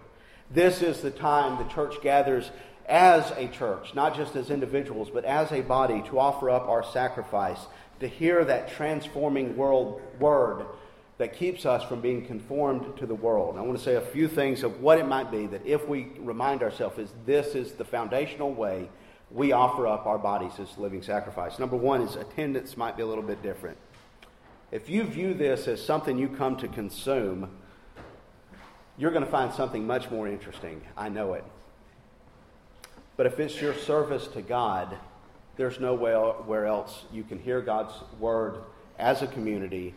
This 0.49 0.81
is 0.81 1.01
the 1.01 1.11
time 1.11 1.63
the 1.63 1.71
church 1.71 2.01
gathers 2.01 2.49
as 2.87 3.31
a 3.31 3.47
church, 3.47 3.93
not 3.95 4.15
just 4.15 4.35
as 4.35 4.49
individuals, 4.49 5.09
but 5.13 5.25
as 5.25 5.51
a 5.51 5.61
body 5.61 6.01
to 6.03 6.19
offer 6.19 6.49
up 6.49 6.67
our 6.67 6.83
sacrifice, 6.83 7.59
to 7.99 8.07
hear 8.07 8.43
that 8.45 8.71
transforming 8.71 9.55
world 9.55 10.01
word 10.19 10.65
that 11.17 11.33
keeps 11.33 11.65
us 11.65 11.83
from 11.83 12.01
being 12.01 12.25
conformed 12.25 12.97
to 12.97 13.05
the 13.05 13.15
world. 13.15 13.57
I 13.57 13.61
want 13.61 13.77
to 13.77 13.83
say 13.83 13.95
a 13.95 14.01
few 14.01 14.27
things 14.27 14.63
of 14.63 14.81
what 14.81 14.99
it 14.99 15.07
might 15.07 15.31
be 15.31 15.47
that 15.47 15.65
if 15.65 15.87
we 15.87 16.07
remind 16.19 16.61
ourselves 16.61 16.97
is 16.97 17.09
this 17.25 17.55
is 17.55 17.73
the 17.73 17.85
foundational 17.85 18.53
way 18.53 18.89
we 19.31 19.53
offer 19.53 19.87
up 19.87 20.05
our 20.05 20.17
bodies 20.17 20.51
as 20.59 20.77
living 20.77 21.01
sacrifice. 21.01 21.57
Number 21.57 21.77
one 21.77 22.01
is 22.01 22.15
attendance 22.15 22.75
might 22.75 22.97
be 22.97 23.03
a 23.03 23.05
little 23.05 23.23
bit 23.23 23.41
different. 23.41 23.77
If 24.71 24.89
you 24.89 25.03
view 25.03 25.33
this 25.33 25.67
as 25.67 25.83
something 25.83 26.17
you 26.17 26.27
come 26.27 26.57
to 26.57 26.67
consume, 26.67 27.49
you're 28.97 29.11
going 29.11 29.25
to 29.25 29.31
find 29.31 29.53
something 29.53 29.87
much 29.87 30.11
more 30.11 30.27
interesting. 30.27 30.81
I 30.97 31.09
know 31.09 31.33
it. 31.33 31.43
But 33.17 33.25
if 33.25 33.39
it's 33.39 33.61
your 33.61 33.73
service 33.73 34.27
to 34.29 34.41
God, 34.41 34.97
there's 35.57 35.79
nowhere 35.79 36.19
where 36.19 36.65
else 36.65 37.03
you 37.13 37.23
can 37.23 37.39
hear 37.39 37.61
God's 37.61 37.93
word 38.19 38.57
as 38.99 39.21
a 39.21 39.27
community 39.27 39.93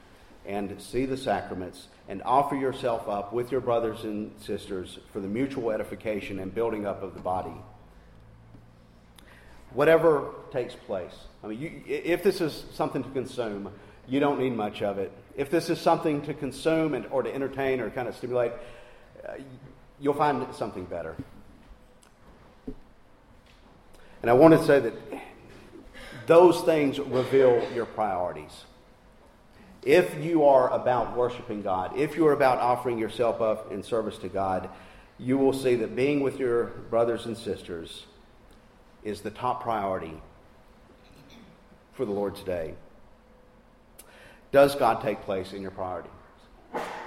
and 0.46 0.80
see 0.80 1.04
the 1.04 1.16
sacraments 1.16 1.88
and 2.08 2.22
offer 2.22 2.56
yourself 2.56 3.08
up 3.08 3.32
with 3.32 3.52
your 3.52 3.60
brothers 3.60 4.04
and 4.04 4.32
sisters 4.40 4.98
for 5.12 5.20
the 5.20 5.28
mutual 5.28 5.70
edification 5.70 6.38
and 6.38 6.54
building 6.54 6.86
up 6.86 7.02
of 7.02 7.14
the 7.14 7.20
body. 7.20 7.52
Whatever 9.74 10.30
takes 10.50 10.74
place. 10.74 11.12
I 11.44 11.48
mean, 11.48 11.60
you, 11.60 11.82
if 11.86 12.22
this 12.22 12.40
is 12.40 12.64
something 12.72 13.02
to 13.02 13.10
consume, 13.10 13.70
you 14.08 14.20
don't 14.20 14.40
need 14.40 14.56
much 14.56 14.80
of 14.80 14.98
it. 14.98 15.12
If 15.36 15.50
this 15.50 15.68
is 15.68 15.78
something 15.78 16.22
to 16.22 16.32
consume 16.32 16.94
and, 16.94 17.04
or 17.06 17.22
to 17.22 17.32
entertain 17.32 17.80
or 17.80 17.90
kind 17.90 18.08
of 18.08 18.16
stimulate, 18.16 18.52
uh, 19.28 19.34
you'll 20.00 20.14
find 20.14 20.46
something 20.54 20.86
better. 20.86 21.14
And 24.22 24.30
I 24.30 24.34
want 24.34 24.54
to 24.58 24.64
say 24.64 24.80
that 24.80 24.94
those 26.26 26.60
things 26.62 26.98
reveal 26.98 27.66
your 27.72 27.86
priorities. 27.86 28.64
If 29.82 30.22
you 30.22 30.44
are 30.44 30.70
about 30.70 31.16
worshiping 31.16 31.62
God, 31.62 31.96
if 31.96 32.16
you 32.16 32.26
are 32.26 32.32
about 32.32 32.58
offering 32.58 32.98
yourself 32.98 33.40
up 33.40 33.72
in 33.72 33.82
service 33.82 34.18
to 34.18 34.28
God, 34.28 34.68
you 35.18 35.38
will 35.38 35.52
see 35.52 35.76
that 35.76 35.96
being 35.96 36.20
with 36.20 36.38
your 36.38 36.64
brothers 36.90 37.26
and 37.26 37.36
sisters 37.36 38.04
is 39.02 39.20
the 39.20 39.30
top 39.30 39.62
priority 39.62 40.20
for 41.94 42.04
the 42.04 42.12
Lord 42.12 42.36
today. 42.36 42.74
Does 44.52 44.74
God 44.74 45.00
take 45.00 45.22
place 45.22 45.52
in 45.52 45.62
your 45.62 45.70
priorities? 45.70 46.10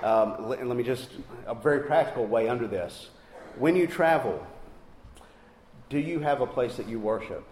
Um, 0.04 0.52
and 0.54 0.68
let 0.68 0.78
me 0.78 0.84
just, 0.84 1.10
a 1.46 1.54
very 1.54 1.82
practical 1.82 2.26
way 2.26 2.50
under 2.50 2.68
this. 2.68 3.10
When 3.58 3.76
you 3.76 3.88
travel, 3.88 4.46
do 5.92 6.00
you 6.00 6.20
have 6.20 6.40
a 6.40 6.48
place 6.48 6.78
that 6.78 6.88
you 6.88 7.00
worship? 7.00 7.46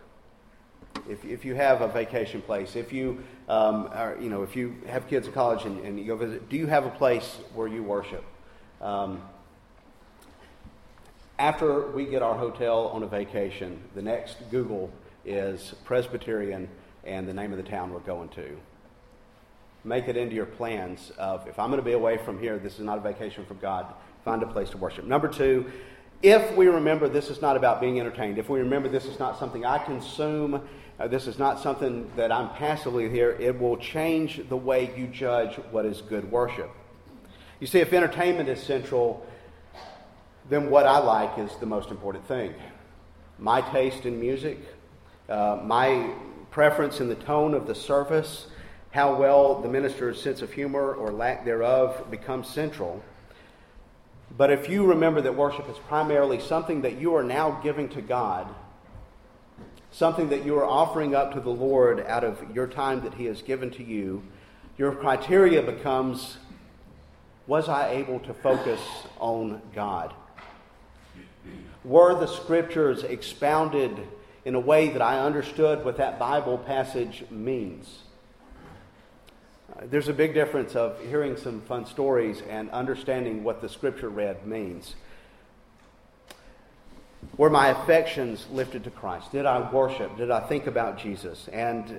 If, 1.07 1.25
if 1.25 1.43
you 1.43 1.55
have 1.55 1.81
a 1.81 1.89
vacation 1.89 2.41
place, 2.41 2.75
if 2.77 2.93
you, 2.93 3.21
um, 3.49 3.89
are, 3.93 4.17
you 4.19 4.29
know, 4.29 4.43
if 4.43 4.55
you 4.55 4.75
have 4.87 5.07
kids 5.07 5.27
at 5.27 5.33
college 5.33 5.65
and, 5.65 5.79
and, 5.81 5.99
you 5.99 6.05
go 6.05 6.15
visit, 6.15 6.49
do 6.49 6.55
you 6.55 6.65
have 6.65 6.85
a 6.85 6.89
place 6.89 7.39
where 7.53 7.67
you 7.67 7.83
worship? 7.83 8.23
Um, 8.81 9.21
after 11.37 11.91
we 11.91 12.05
get 12.05 12.21
our 12.21 12.35
hotel 12.35 12.87
on 12.87 13.03
a 13.03 13.07
vacation, 13.07 13.81
the 13.93 14.01
next 14.01 14.37
Google 14.49 14.89
is 15.25 15.73
Presbyterian 15.83 16.69
and 17.03 17.27
the 17.27 17.33
name 17.33 17.51
of 17.51 17.57
the 17.57 17.69
town 17.69 17.91
we're 17.91 17.99
going 17.99 18.29
to. 18.29 18.57
Make 19.83 20.07
it 20.07 20.15
into 20.15 20.35
your 20.35 20.45
plans 20.45 21.11
of 21.17 21.45
if 21.47 21.59
I'm 21.59 21.69
going 21.69 21.81
to 21.81 21.85
be 21.85 21.93
away 21.93 22.17
from 22.17 22.39
here, 22.39 22.57
this 22.57 22.73
is 22.73 22.85
not 22.85 22.97
a 22.97 23.01
vacation 23.01 23.45
from 23.45 23.59
God, 23.59 23.85
find 24.23 24.41
a 24.43 24.47
place 24.47 24.69
to 24.71 24.77
worship. 24.77 25.05
Number 25.05 25.27
two, 25.27 25.69
if 26.21 26.55
we 26.55 26.67
remember 26.67 27.07
this 27.07 27.29
is 27.29 27.41
not 27.41 27.55
about 27.55 27.79
being 27.79 27.99
entertained, 27.99 28.37
if 28.37 28.49
we 28.49 28.59
remember 28.59 28.89
this 28.89 29.05
is 29.05 29.19
not 29.19 29.39
something 29.39 29.65
I 29.65 29.77
consume, 29.77 30.61
uh, 30.99 31.07
this 31.07 31.27
is 31.27 31.39
not 31.39 31.59
something 31.59 32.11
that 32.17 32.31
I'm 32.31 32.49
passively 32.49 33.09
here, 33.09 33.37
it 33.39 33.57
will 33.57 33.77
change 33.77 34.41
the 34.49 34.57
way 34.57 34.93
you 34.97 35.07
judge 35.07 35.55
what 35.71 35.85
is 35.85 36.01
good 36.01 36.29
worship. 36.29 36.69
You 37.61 37.67
see, 37.67 37.79
if 37.79 37.93
entertainment 37.93 38.49
is 38.49 38.61
central, 38.61 39.25
then 40.49 40.69
what 40.69 40.85
I 40.85 40.97
like 40.97 41.37
is 41.37 41.55
the 41.59 41.65
most 41.65 41.89
important 41.89 42.27
thing. 42.27 42.53
My 43.37 43.61
taste 43.61 44.05
in 44.05 44.19
music, 44.19 44.59
uh, 45.29 45.59
my 45.63 46.13
preference 46.51 46.99
in 46.99 47.07
the 47.07 47.15
tone 47.15 47.53
of 47.53 47.65
the 47.65 47.75
service, 47.75 48.47
how 48.91 49.15
well 49.15 49.61
the 49.61 49.69
minister's 49.69 50.21
sense 50.21 50.41
of 50.41 50.51
humor 50.51 50.93
or 50.93 51.11
lack 51.11 51.45
thereof 51.45 52.09
becomes 52.09 52.49
central 52.49 53.01
But 54.39 54.51
if 54.51 54.69
you 54.69 54.85
remember 54.85 55.19
that 55.19 55.35
worship 55.35 55.69
is 55.69 55.77
primarily 55.89 56.39
something 56.39 56.83
that 56.83 56.97
you 56.97 57.13
are 57.13 57.23
now 57.23 57.59
giving 57.61 57.89
to 57.89 58.01
God, 58.01 58.47
something 59.91 60.29
that 60.29 60.45
you 60.45 60.57
are 60.57 60.65
offering 60.65 61.13
up 61.13 61.33
to 61.33 61.41
the 61.41 61.49
Lord 61.49 61.99
out 62.07 62.23
of 62.23 62.55
your 62.55 62.65
time 62.65 63.01
that 63.01 63.15
He 63.15 63.25
has 63.25 63.41
given 63.41 63.69
to 63.71 63.83
you, 63.83 64.23
your 64.77 64.93
criteria 64.93 65.61
becomes 65.61 66.37
was 67.47 67.67
I 67.67 67.89
able 67.89 68.21
to 68.21 68.33
focus 68.33 68.79
on 69.19 69.61
God? 69.75 70.13
Were 71.83 72.17
the 72.17 72.27
scriptures 72.27 73.03
expounded 73.03 74.07
in 74.45 74.55
a 74.55 74.59
way 74.61 74.87
that 74.87 75.01
I 75.01 75.19
understood 75.19 75.83
what 75.83 75.97
that 75.97 76.17
Bible 76.17 76.59
passage 76.59 77.25
means? 77.29 78.03
There's 79.81 80.09
a 80.09 80.13
big 80.13 80.33
difference 80.33 80.75
of 80.75 80.99
hearing 80.99 81.37
some 81.37 81.61
fun 81.61 81.85
stories 81.85 82.41
and 82.49 82.69
understanding 82.71 83.45
what 83.45 83.61
the 83.61 83.69
scripture 83.69 84.09
read 84.09 84.45
means. 84.45 84.95
Were 87.37 87.49
my 87.49 87.69
affections 87.69 88.45
lifted 88.51 88.83
to 88.83 88.91
Christ? 88.91 89.31
Did 89.31 89.45
I 89.45 89.71
worship? 89.71 90.17
Did 90.17 90.31
I 90.31 90.41
think 90.41 90.67
about 90.67 90.97
Jesus? 90.97 91.47
And 91.53 91.85
uh, 91.85 91.93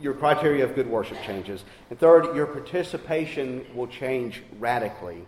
your 0.00 0.14
criteria 0.14 0.64
of 0.64 0.74
good 0.74 0.88
worship 0.88 1.18
changes. 1.24 1.62
And 1.90 1.98
third, 2.00 2.34
your 2.34 2.46
participation 2.46 3.64
will 3.76 3.86
change 3.86 4.42
radically. 4.58 5.24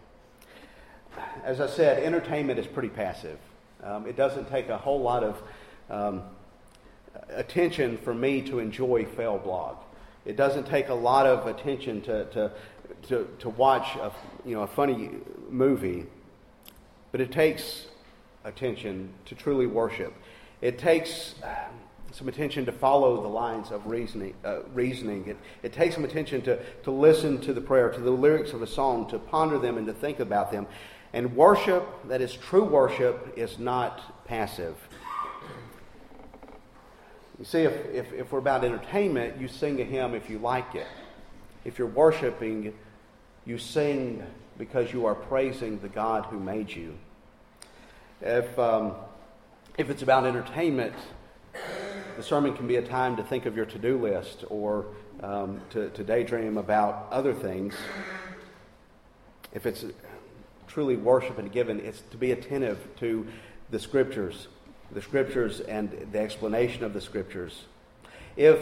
As 1.45 1.61
I 1.61 1.69
said, 1.69 2.03
entertainment 2.03 2.59
is 2.59 2.67
pretty 2.67 2.89
passive. 2.89 3.39
Um, 3.85 4.07
it 4.09 4.17
doesn't 4.17 4.51
take 4.51 4.71
a 4.71 4.79
whole 4.79 5.01
lot 5.01 5.23
of 5.23 5.43
um, 5.89 6.23
attention 7.29 7.97
for 7.99 8.13
me 8.13 8.43
to 8.43 8.59
enjoy 8.59 9.05
fail 9.05 9.39
blog. 9.39 9.77
It 10.25 10.37
doesn't 10.37 10.67
take 10.67 10.89
a 10.89 10.95
lot 10.95 11.27
of 11.27 11.47
attention 11.47 12.01
to, 12.03 12.25
to, 12.27 12.53
to, 13.09 13.29
to 13.39 13.49
watch 13.51 13.95
a, 13.97 14.13
you 14.45 14.55
know, 14.55 14.63
a 14.63 14.67
funny 14.67 15.11
movie, 15.51 16.07
but 17.13 17.21
it 17.21 17.31
takes 17.31 17.87
attention 18.45 19.11
to 19.27 19.35
truly 19.35 19.67
worship. 19.67 20.15
It 20.61 20.79
takes 20.79 21.35
some 22.13 22.29
attention 22.29 22.65
to 22.67 22.73
follow 22.73 23.21
the 23.21 23.29
lines 23.29 23.71
of 23.71 23.87
reasoning. 23.87 24.35
Uh, 24.45 24.61
reasoning. 24.73 25.27
It, 25.27 25.37
it 25.63 25.73
takes 25.73 25.95
some 25.95 26.05
attention 26.05 26.43
to, 26.43 26.59
to 26.85 26.91
listen 26.91 27.41
to 27.43 27.53
the 27.53 27.61
prayer, 27.61 27.91
to 27.91 28.01
the 28.01 28.11
lyrics 28.11 28.53
of 28.53 28.63
a 28.63 28.67
song, 28.67 29.09
to 29.11 29.19
ponder 29.19 29.59
them 29.59 29.77
and 29.79 29.87
to 29.89 29.93
think 29.93 30.21
about 30.21 30.53
them. 30.53 30.67
And 31.13 31.37
worship, 31.37 31.87
that 32.09 32.21
is 32.21 32.33
true 32.33 32.65
worship, 32.65 33.35
is 33.37 33.59
not 33.59 34.25
passive. 34.27 34.77
You 37.39 37.45
see, 37.45 37.63
if, 37.63 37.87
if, 37.87 38.13
if 38.13 38.33
we're 38.33 38.39
about 38.39 38.65
entertainment, 38.65 39.41
you 39.41 39.49
sing 39.49 39.81
a 39.81 39.85
hymn 39.85 40.15
if 40.15 40.31
you 40.31 40.39
like 40.39 40.75
it. 40.75 40.87
If 41.65 41.79
you're 41.79 41.89
worshiping, 41.89 42.75
you 43.45 43.59
sing 43.59 44.23
because 44.57 44.93
you 44.93 45.07
are 45.07 45.15
praising 45.15 45.81
the 45.81 45.89
God 45.89 46.27
who 46.27 46.39
made 46.39 46.71
you. 46.71 46.95
If, 48.21 48.57
um, 48.59 48.93
if 49.77 49.91
it's 49.91 50.03
about 50.03 50.27
entertainment, 50.27 50.95
the 52.17 52.23
sermon 52.23 52.57
can 52.57 52.69
be 52.69 52.77
a 52.77 52.83
time 52.83 53.17
to 53.17 53.25
think 53.25 53.47
of 53.47 53.57
your 53.57 53.67
to 53.67 53.79
do 53.79 53.99
list 53.99 54.45
or 54.49 54.87
um, 55.23 55.61
to, 55.71 55.91
to 55.91 56.05
daydream 56.05 56.57
about 56.57 57.09
other 57.11 57.35
things. 57.35 57.75
If 59.53 59.67
it's 59.67 59.85
truly 60.69 60.97
worship 60.97 61.39
and 61.39 61.51
given, 61.51 61.81
it's 61.81 62.01
to 62.13 62.17
be 62.17 62.31
attentive 62.31 62.79
to 63.01 63.27
the 63.71 63.81
scriptures 63.81 64.47
the 64.93 65.03
scriptures 65.03 65.61
and 65.61 66.09
the 66.13 66.19
explanation 66.19 66.85
of 66.85 66.93
the 66.93 67.01
scriptures. 67.01 67.65
If 68.37 68.59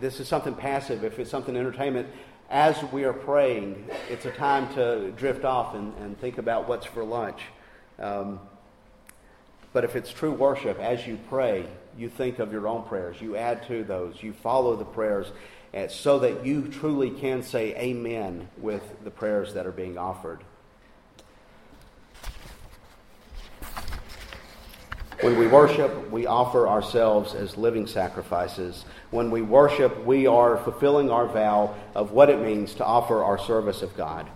this 0.00 0.20
is 0.20 0.28
something 0.28 0.54
passive, 0.54 1.04
if 1.04 1.18
it's 1.18 1.30
something 1.30 1.56
entertainment, 1.56 2.08
as 2.50 2.82
we 2.92 3.04
are 3.04 3.12
praying, 3.12 3.88
it's 4.08 4.24
a 4.24 4.30
time 4.30 4.72
to 4.74 5.10
drift 5.12 5.44
off 5.44 5.74
and, 5.74 5.92
and 5.98 6.18
think 6.18 6.38
about 6.38 6.68
what's 6.68 6.86
for 6.86 7.04
lunch. 7.04 7.42
Um, 7.98 8.40
but 9.72 9.84
if 9.84 9.96
it's 9.96 10.10
true 10.10 10.32
worship, 10.32 10.78
as 10.78 11.06
you 11.06 11.18
pray, 11.28 11.66
you 11.96 12.08
think 12.08 12.38
of 12.38 12.52
your 12.52 12.66
own 12.66 12.84
prayers. 12.84 13.20
You 13.20 13.36
add 13.36 13.66
to 13.66 13.84
those. 13.84 14.22
You 14.22 14.32
follow 14.32 14.76
the 14.76 14.84
prayers 14.84 15.26
uh, 15.74 15.88
so 15.88 16.20
that 16.20 16.46
you 16.46 16.68
truly 16.68 17.10
can 17.10 17.42
say 17.42 17.76
amen 17.76 18.48
with 18.56 18.82
the 19.04 19.10
prayers 19.10 19.54
that 19.54 19.66
are 19.66 19.72
being 19.72 19.98
offered. 19.98 20.40
When 25.20 25.36
we 25.36 25.48
worship, 25.48 26.12
we 26.12 26.26
offer 26.26 26.68
ourselves 26.68 27.34
as 27.34 27.56
living 27.56 27.88
sacrifices. 27.88 28.84
When 29.10 29.32
we 29.32 29.42
worship, 29.42 30.04
we 30.04 30.28
are 30.28 30.58
fulfilling 30.58 31.10
our 31.10 31.26
vow 31.26 31.74
of 31.96 32.12
what 32.12 32.30
it 32.30 32.40
means 32.40 32.74
to 32.74 32.84
offer 32.84 33.24
our 33.24 33.36
service 33.36 33.82
of 33.82 33.96
God. 33.96 34.30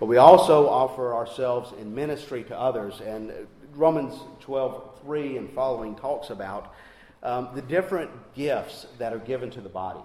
But 0.00 0.06
we 0.06 0.16
also 0.16 0.68
offer 0.68 1.14
ourselves 1.14 1.72
in 1.80 1.94
ministry 1.94 2.42
to 2.44 2.58
others. 2.58 3.00
And 3.00 3.32
Romans 3.74 4.14
12, 4.40 4.98
3 5.04 5.36
and 5.36 5.52
following 5.52 5.94
talks 5.94 6.30
about 6.30 6.74
um, 7.22 7.50
the 7.54 7.62
different 7.62 8.10
gifts 8.34 8.86
that 8.98 9.12
are 9.12 9.20
given 9.20 9.48
to 9.50 9.60
the 9.60 9.68
body. 9.68 10.02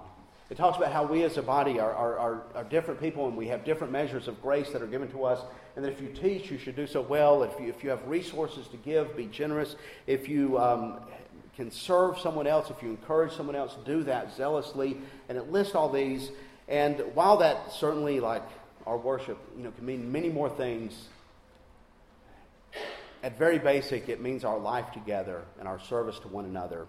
It 0.52 0.58
talks 0.58 0.76
about 0.76 0.92
how 0.92 1.06
we 1.06 1.24
as 1.24 1.38
a 1.38 1.42
body 1.42 1.80
are, 1.80 1.94
are, 1.94 2.20
are, 2.20 2.44
are, 2.56 2.64
different 2.66 3.00
people 3.00 3.30
and 3.30 3.38
we 3.38 3.48
have 3.48 3.64
different 3.64 3.94
measures 3.94 4.28
of 4.28 4.42
grace 4.42 4.70
that 4.72 4.82
are 4.82 4.88
given 4.88 5.10
to 5.12 5.24
us. 5.24 5.40
And 5.78 5.86
that 5.86 5.94
if 5.94 6.02
you 6.02 6.10
teach, 6.10 6.52
you 6.52 6.58
should 6.58 6.76
do 6.76 6.86
so 6.86 7.02
well. 7.02 7.44
If 7.44 7.58
you, 7.58 7.70
if 7.70 7.86
you 7.86 7.90
have 7.90 8.06
resources 8.06 8.68
to 8.68 8.76
give, 8.76 9.16
be 9.16 9.28
generous. 9.28 9.78
If 10.08 10.28
you 10.28 10.60
um, 10.60 11.00
can 11.56 11.72
serve 11.72 12.20
someone 12.20 12.48
else, 12.48 12.70
if 12.70 12.84
you 12.84 12.90
encourage 12.90 13.32
someone 13.32 13.56
else, 13.56 13.78
do 13.86 14.04
that 14.04 14.36
zealously. 14.36 14.98
And 15.30 15.38
it 15.38 15.50
lists 15.54 15.74
all 15.74 15.88
these. 15.88 16.32
And 16.68 17.02
while 17.14 17.38
that 17.38 17.72
certainly, 17.72 18.20
like 18.20 18.44
our 18.86 18.98
worship, 18.98 19.38
you 19.56 19.64
know, 19.64 19.72
can 19.72 19.86
mean 19.86 20.12
many 20.12 20.28
more 20.28 20.50
things, 20.50 21.08
at 23.24 23.38
very 23.38 23.58
basic, 23.58 24.10
it 24.10 24.20
means 24.20 24.44
our 24.44 24.60
life 24.60 24.92
together 24.92 25.44
and 25.60 25.68
our 25.70 25.80
service 25.80 26.20
to 26.20 26.28
one 26.28 26.44
another 26.44 26.88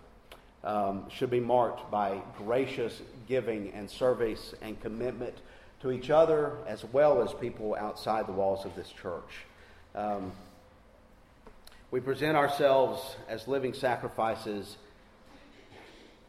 um, 0.65 1.07
should 1.11 1.31
be 1.31 1.41
marked 1.41 1.91
by 1.91 2.21
gracious 2.39 3.01
giving 3.29 3.73
and 3.73 3.91
service 3.91 4.55
and 4.63 4.81
commitment 4.81 5.35
to 5.81 5.91
each 5.91 6.11
other 6.11 6.57
as 6.67 6.85
well 6.93 7.23
as 7.23 7.33
people 7.35 7.75
outside 7.75 8.27
the 8.27 8.33
walls 8.33 8.65
of 8.65 8.75
this 8.77 8.89
church. 8.91 9.47
Um, 9.95 10.33
we 11.91 12.01
present 12.01 12.37
ourselves 12.37 13.17
as 13.29 13.47
living 13.49 13.75
sacrifices 13.75 14.77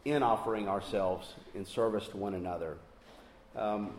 in 0.05 0.21
offering 0.21 0.67
ourselves 0.67 1.33
in 1.55 1.65
service 1.65 2.07
to 2.09 2.17
one 2.17 2.33
another. 2.33 2.77
Um, 3.55 3.91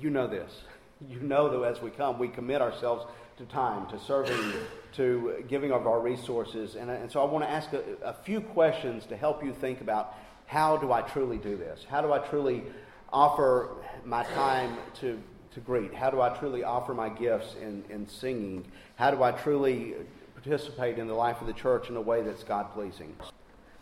you 0.00 0.10
know 0.10 0.26
this. 0.26 0.52
You 1.08 1.20
know 1.20 1.48
that 1.48 1.64
as 1.64 1.80
we 1.80 1.90
come, 1.90 2.18
we 2.18 2.26
commit 2.26 2.60
ourselves 2.60 3.06
to 3.38 3.44
time, 3.46 3.86
to 3.86 3.98
serving, 4.00 4.52
to 4.94 5.44
giving 5.48 5.72
of 5.72 5.86
our 5.86 6.00
resources. 6.00 6.74
And, 6.74 6.90
and 6.90 7.10
so 7.10 7.20
I 7.20 7.24
want 7.24 7.44
to 7.44 7.50
ask 7.50 7.72
a, 7.72 7.82
a, 8.02 8.12
few 8.12 8.40
questions 8.40 9.06
to 9.06 9.16
help 9.16 9.44
you 9.44 9.52
think 9.52 9.80
about 9.80 10.14
how 10.46 10.76
do 10.76 10.92
I 10.92 11.02
truly 11.02 11.38
do 11.38 11.56
this? 11.56 11.86
How 11.88 12.00
do 12.00 12.12
I 12.12 12.18
truly 12.18 12.64
offer 13.12 13.70
my 14.04 14.24
time 14.24 14.76
to, 15.00 15.20
to 15.54 15.60
greet? 15.60 15.94
How 15.94 16.10
do 16.10 16.20
I 16.20 16.30
truly 16.30 16.64
offer 16.64 16.94
my 16.94 17.08
gifts 17.08 17.54
in, 17.62 17.84
in 17.90 18.08
singing? 18.08 18.64
How 18.96 19.12
do 19.12 19.22
I 19.22 19.30
truly 19.30 19.94
participate 20.34 20.98
in 20.98 21.06
the 21.06 21.14
life 21.14 21.40
of 21.40 21.46
the 21.46 21.52
church 21.52 21.88
in 21.88 21.96
a 21.96 22.00
way 22.00 22.22
that's 22.22 22.42
God 22.42 22.72
pleasing? 22.72 23.14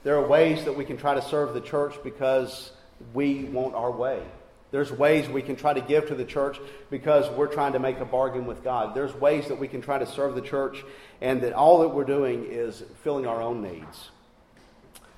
There 0.03 0.17
are 0.17 0.27
ways 0.27 0.65
that 0.65 0.77
we 0.77 0.85
can 0.85 0.99
try 0.99 1.15
to 1.15 1.23
serve 1.23 1.55
the 1.55 1.61
church 1.63 1.95
because 2.05 2.73
we 3.15 3.45
want 3.45 3.75
our 3.75 3.91
way. 3.91 4.23
There's 4.71 4.91
ways 4.91 5.29
we 5.29 5.43
can 5.43 5.57
try 5.57 5.73
to 5.73 5.81
give 5.81 6.09
to 6.09 6.15
the 6.15 6.25
church 6.25 6.59
because 6.91 7.31
we're 7.37 7.47
trying 7.47 7.73
to 7.75 7.79
make 7.79 8.01
a 8.01 8.05
bargain 8.05 8.47
with 8.47 8.65
God. 8.65 8.95
There's 8.95 9.15
ways 9.15 9.49
that 9.49 9.59
we 9.59 9.69
can 9.69 9.81
try 9.81 9.99
to 9.99 10.07
serve 10.07 10.35
the 10.35 10.41
church 10.41 10.85
and 11.21 11.41
that 11.43 11.53
all 11.53 11.81
that 11.81 11.89
we're 11.89 12.05
doing 12.05 12.47
is 12.51 12.83
filling 13.03 13.27
our 13.27 13.41
own 13.41 13.63
needs. 13.63 14.11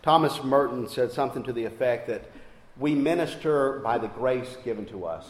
Thomas 0.03 0.43
Merton 0.45 0.89
said 0.89 1.13
something 1.13 1.43
to 1.45 1.53
the 1.53 1.65
effect 1.65 2.09
that 2.09 2.31
we 2.79 2.95
minister 2.95 3.81
by 3.81 3.99
the 3.99 4.09
grace 4.09 4.57
given 4.65 4.85
to 4.87 5.07
us. 5.07 5.27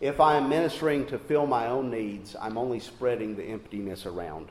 If 0.00 0.20
I 0.20 0.36
am 0.36 0.48
ministering 0.48 1.06
to 1.06 1.18
fill 1.18 1.46
my 1.46 1.66
own 1.66 1.90
needs, 1.90 2.36
I'm 2.40 2.56
only 2.56 2.78
spreading 2.78 3.34
the 3.34 3.44
emptiness 3.44 4.06
around. 4.06 4.48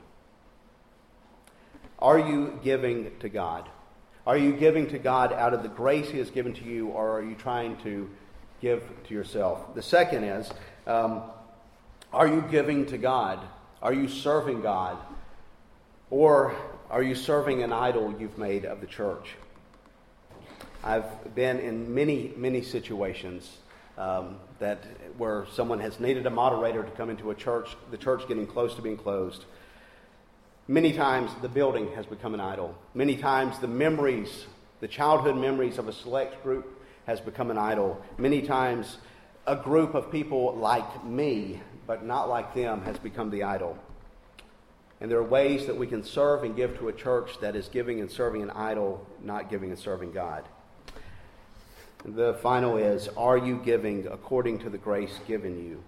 Are 1.98 2.18
you 2.18 2.60
giving 2.62 3.18
to 3.20 3.28
God? 3.28 3.68
Are 4.28 4.36
you 4.36 4.52
giving 4.52 4.88
to 4.88 4.98
God 4.98 5.32
out 5.32 5.54
of 5.54 5.62
the 5.62 5.70
grace 5.70 6.10
He 6.10 6.18
has 6.18 6.28
given 6.28 6.52
to 6.52 6.64
you, 6.64 6.88
or 6.88 7.18
are 7.18 7.24
you 7.24 7.34
trying 7.34 7.78
to 7.78 8.10
give 8.60 8.82
to 9.04 9.14
yourself? 9.14 9.74
The 9.74 9.80
second 9.80 10.24
is 10.24 10.52
um, 10.86 11.22
Are 12.12 12.28
you 12.28 12.44
giving 12.50 12.84
to 12.86 12.98
God? 12.98 13.40
Are 13.80 13.94
you 13.94 14.06
serving 14.06 14.60
God? 14.60 14.98
Or 16.10 16.54
are 16.90 17.02
you 17.02 17.14
serving 17.14 17.62
an 17.62 17.72
idol 17.72 18.14
you've 18.20 18.36
made 18.36 18.66
of 18.66 18.82
the 18.82 18.86
church? 18.86 19.34
I've 20.84 21.34
been 21.34 21.58
in 21.58 21.94
many, 21.94 22.34
many 22.36 22.60
situations 22.60 23.56
um, 23.96 24.36
that 24.58 24.84
where 25.16 25.46
someone 25.54 25.80
has 25.80 26.00
needed 26.00 26.26
a 26.26 26.30
moderator 26.30 26.82
to 26.82 26.90
come 26.90 27.08
into 27.08 27.30
a 27.30 27.34
church, 27.34 27.74
the 27.90 27.96
church 27.96 28.28
getting 28.28 28.46
close 28.46 28.74
to 28.74 28.82
being 28.82 28.98
closed 28.98 29.46
Many 30.68 30.92
times 30.92 31.30
the 31.40 31.48
building 31.48 31.90
has 31.94 32.06
become 32.06 32.34
an 32.34 32.40
idol. 32.40 32.76
Many 32.94 33.16
times 33.16 33.58
the 33.58 33.66
memories, 33.66 34.46
the 34.80 34.88
childhood 34.88 35.36
memories 35.36 35.78
of 35.78 35.88
a 35.88 35.92
select 35.92 36.42
group 36.42 36.80
has 37.06 37.20
become 37.20 37.50
an 37.50 37.58
idol. 37.58 38.00
Many 38.18 38.42
times 38.42 38.98
a 39.46 39.56
group 39.56 39.94
of 39.94 40.12
people 40.12 40.54
like 40.56 41.04
me 41.04 41.60
but 41.88 42.04
not 42.04 42.28
like 42.28 42.54
them, 42.54 42.82
has 42.82 42.98
become 42.98 43.30
the 43.30 43.42
idol. 43.42 43.76
And 45.00 45.10
there 45.10 45.18
are 45.18 45.24
ways 45.24 45.66
that 45.66 45.76
we 45.76 45.86
can 45.86 46.04
serve 46.04 46.44
and 46.44 46.54
give 46.54 46.78
to 46.78 46.88
a 46.88 46.92
church 46.92 47.40
that 47.40 47.56
is 47.56 47.66
giving 47.68 48.00
and 48.00 48.10
serving 48.10 48.42
an 48.42 48.50
idol, 48.50 49.06
not 49.24 49.48
giving 49.48 49.70
and 49.70 49.78
serving 49.78 50.12
God. 50.12 50.44
The 52.04 52.34
final 52.42 52.76
is 52.76 53.08
Are 53.16 53.38
you 53.38 53.56
giving 53.56 54.06
according 54.06 54.58
to 54.60 54.70
the 54.70 54.76
grace 54.76 55.18
given 55.26 55.64
you? 55.64 55.82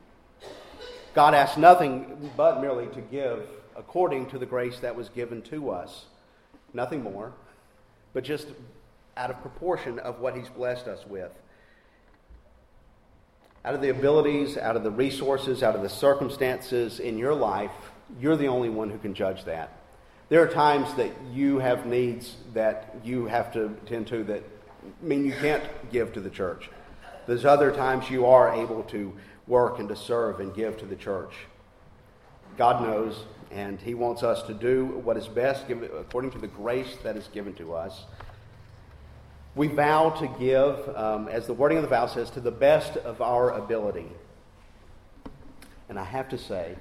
God 1.15 1.35
asks 1.35 1.59
nothing 1.59 2.31
but 2.35 2.63
merely 2.63 2.87
to 2.95 3.01
give 3.03 3.47
according 3.81 4.27
to 4.27 4.39
the 4.39 4.47
grace 4.47 4.79
that 4.81 4.95
was 4.95 5.09
given 5.09 5.41
to 5.41 5.71
us. 5.71 6.05
Nothing 6.75 7.03
more, 7.03 7.33
but 8.13 8.23
just 8.23 8.47
out 9.17 9.31
of 9.31 9.41
proportion 9.41 9.99
of 9.99 10.21
what 10.21 10.37
He's 10.37 10.49
blessed 10.51 10.87
us 10.87 11.05
with. 11.09 11.33
Out 13.65 13.75
of 13.75 13.81
the 13.81 13.89
abilities, 13.89 14.57
out 14.57 14.77
of 14.77 14.85
the 14.85 14.91
resources, 14.91 15.63
out 15.63 15.75
of 15.75 15.83
the 15.83 15.89
circumstances 15.89 17.01
in 17.01 17.19
your 17.19 17.35
life, 17.35 17.73
you're 18.21 18.37
the 18.37 18.49
only 18.49 18.69
one 18.69 18.91
who 18.91 18.99
can 18.99 19.15
judge 19.15 19.45
that. 19.47 19.79
There 20.29 20.43
are 20.43 20.49
times 20.49 20.95
that 20.95 21.11
you 21.33 21.59
have 21.59 21.87
needs 21.87 22.37
that 22.55 22.95
you 23.03 23.27
have 23.27 23.53
to 23.55 23.77
tend 23.87 24.07
to 24.09 24.23
that 24.25 24.45
mean 25.03 25.25
you 25.25 25.33
can't 25.33 25.65
give 25.91 26.13
to 26.13 26.21
the 26.21 26.31
church. 26.31 26.71
There's 27.27 27.45
other 27.45 27.73
times 27.73 28.11
you 28.11 28.27
are 28.27 28.55
able 28.55 28.83
to 28.85 29.13
work 29.47 29.79
and 29.79 29.89
to 29.89 29.97
serve 29.97 30.41
and 30.41 30.55
give 30.55 30.79
to 30.79 30.87
the 30.87 30.97
church. 30.97 31.33
God 32.57 32.83
knows, 32.83 33.25
and 33.51 33.81
He 33.81 33.95
wants 33.95 34.23
us 34.23 34.43
to 34.45 34.55
do 34.55 34.87
what 35.05 35.17
is 35.17 35.29
best 35.29 35.65
according 35.71 36.31
to 36.33 36.39
the 36.39 36.47
grace 36.47 36.97
that 37.03 37.17
is 37.17 37.29
given 37.29 37.55
to 37.55 37.75
us. 37.75 38.05
We 39.55 39.67
vow 39.67 40.11
to 40.11 40.29
give, 40.39 40.97
um, 40.97 41.29
as 41.29 41.47
the 41.47 41.55
wording 41.55 41.79
of 41.79 41.83
the 41.83 41.89
vow 41.89 42.07
says, 42.07 42.31
to 42.31 42.41
the 42.41 42.53
best 42.53 42.97
of 42.99 43.21
our 43.21 43.51
ability. 43.51 44.07
And 45.89 45.99
I 45.99 46.05
have 46.05 46.29
to 46.29 46.39
say, 46.39 46.77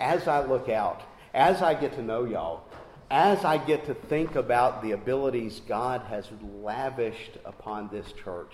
as 0.00 0.26
I 0.26 0.44
look 0.44 0.68
out, 0.68 1.02
as 1.32 1.62
I 1.62 1.74
get 1.74 1.94
to 1.94 2.02
know 2.02 2.24
y'all, 2.24 2.64
as 3.10 3.44
I 3.44 3.58
get 3.58 3.86
to 3.86 3.94
think 3.94 4.34
about 4.34 4.82
the 4.82 4.90
abilities 4.92 5.60
God 5.68 6.02
has 6.08 6.28
lavished 6.60 7.38
upon 7.44 7.88
this 7.90 8.12
church, 8.12 8.52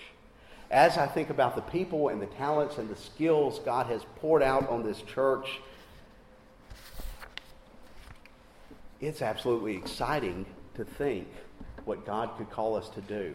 as 0.70 0.98
I 0.98 1.06
think 1.06 1.30
about 1.30 1.56
the 1.56 1.62
people 1.62 2.08
and 2.08 2.20
the 2.20 2.26
talents 2.26 2.76
and 2.76 2.88
the 2.88 2.96
skills 2.96 3.58
God 3.60 3.86
has 3.86 4.02
poured 4.16 4.42
out 4.42 4.68
on 4.68 4.82
this 4.82 5.00
church, 5.02 5.60
it's 9.00 9.22
absolutely 9.22 9.76
exciting 9.76 10.46
to 10.74 10.84
think 10.84 11.26
what 11.84 12.04
God 12.04 12.30
could 12.36 12.50
call 12.50 12.76
us 12.76 12.88
to 12.90 13.00
do. 13.00 13.34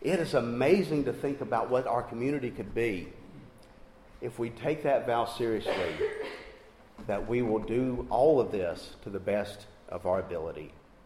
It 0.00 0.18
is 0.18 0.34
amazing 0.34 1.04
to 1.04 1.12
think 1.12 1.40
about 1.40 1.70
what 1.70 1.86
our 1.86 2.02
community 2.02 2.50
could 2.50 2.74
be 2.74 3.08
if 4.20 4.38
we 4.38 4.50
take 4.50 4.82
that 4.82 5.06
vow 5.06 5.26
seriously 5.26 5.72
that 7.06 7.28
we 7.28 7.42
will 7.42 7.58
do 7.58 8.06
all 8.10 8.40
of 8.40 8.50
this 8.50 8.96
to 9.02 9.10
the 9.10 9.18
best 9.18 9.66
of 9.88 10.06
our 10.06 10.20
ability. 10.20 10.72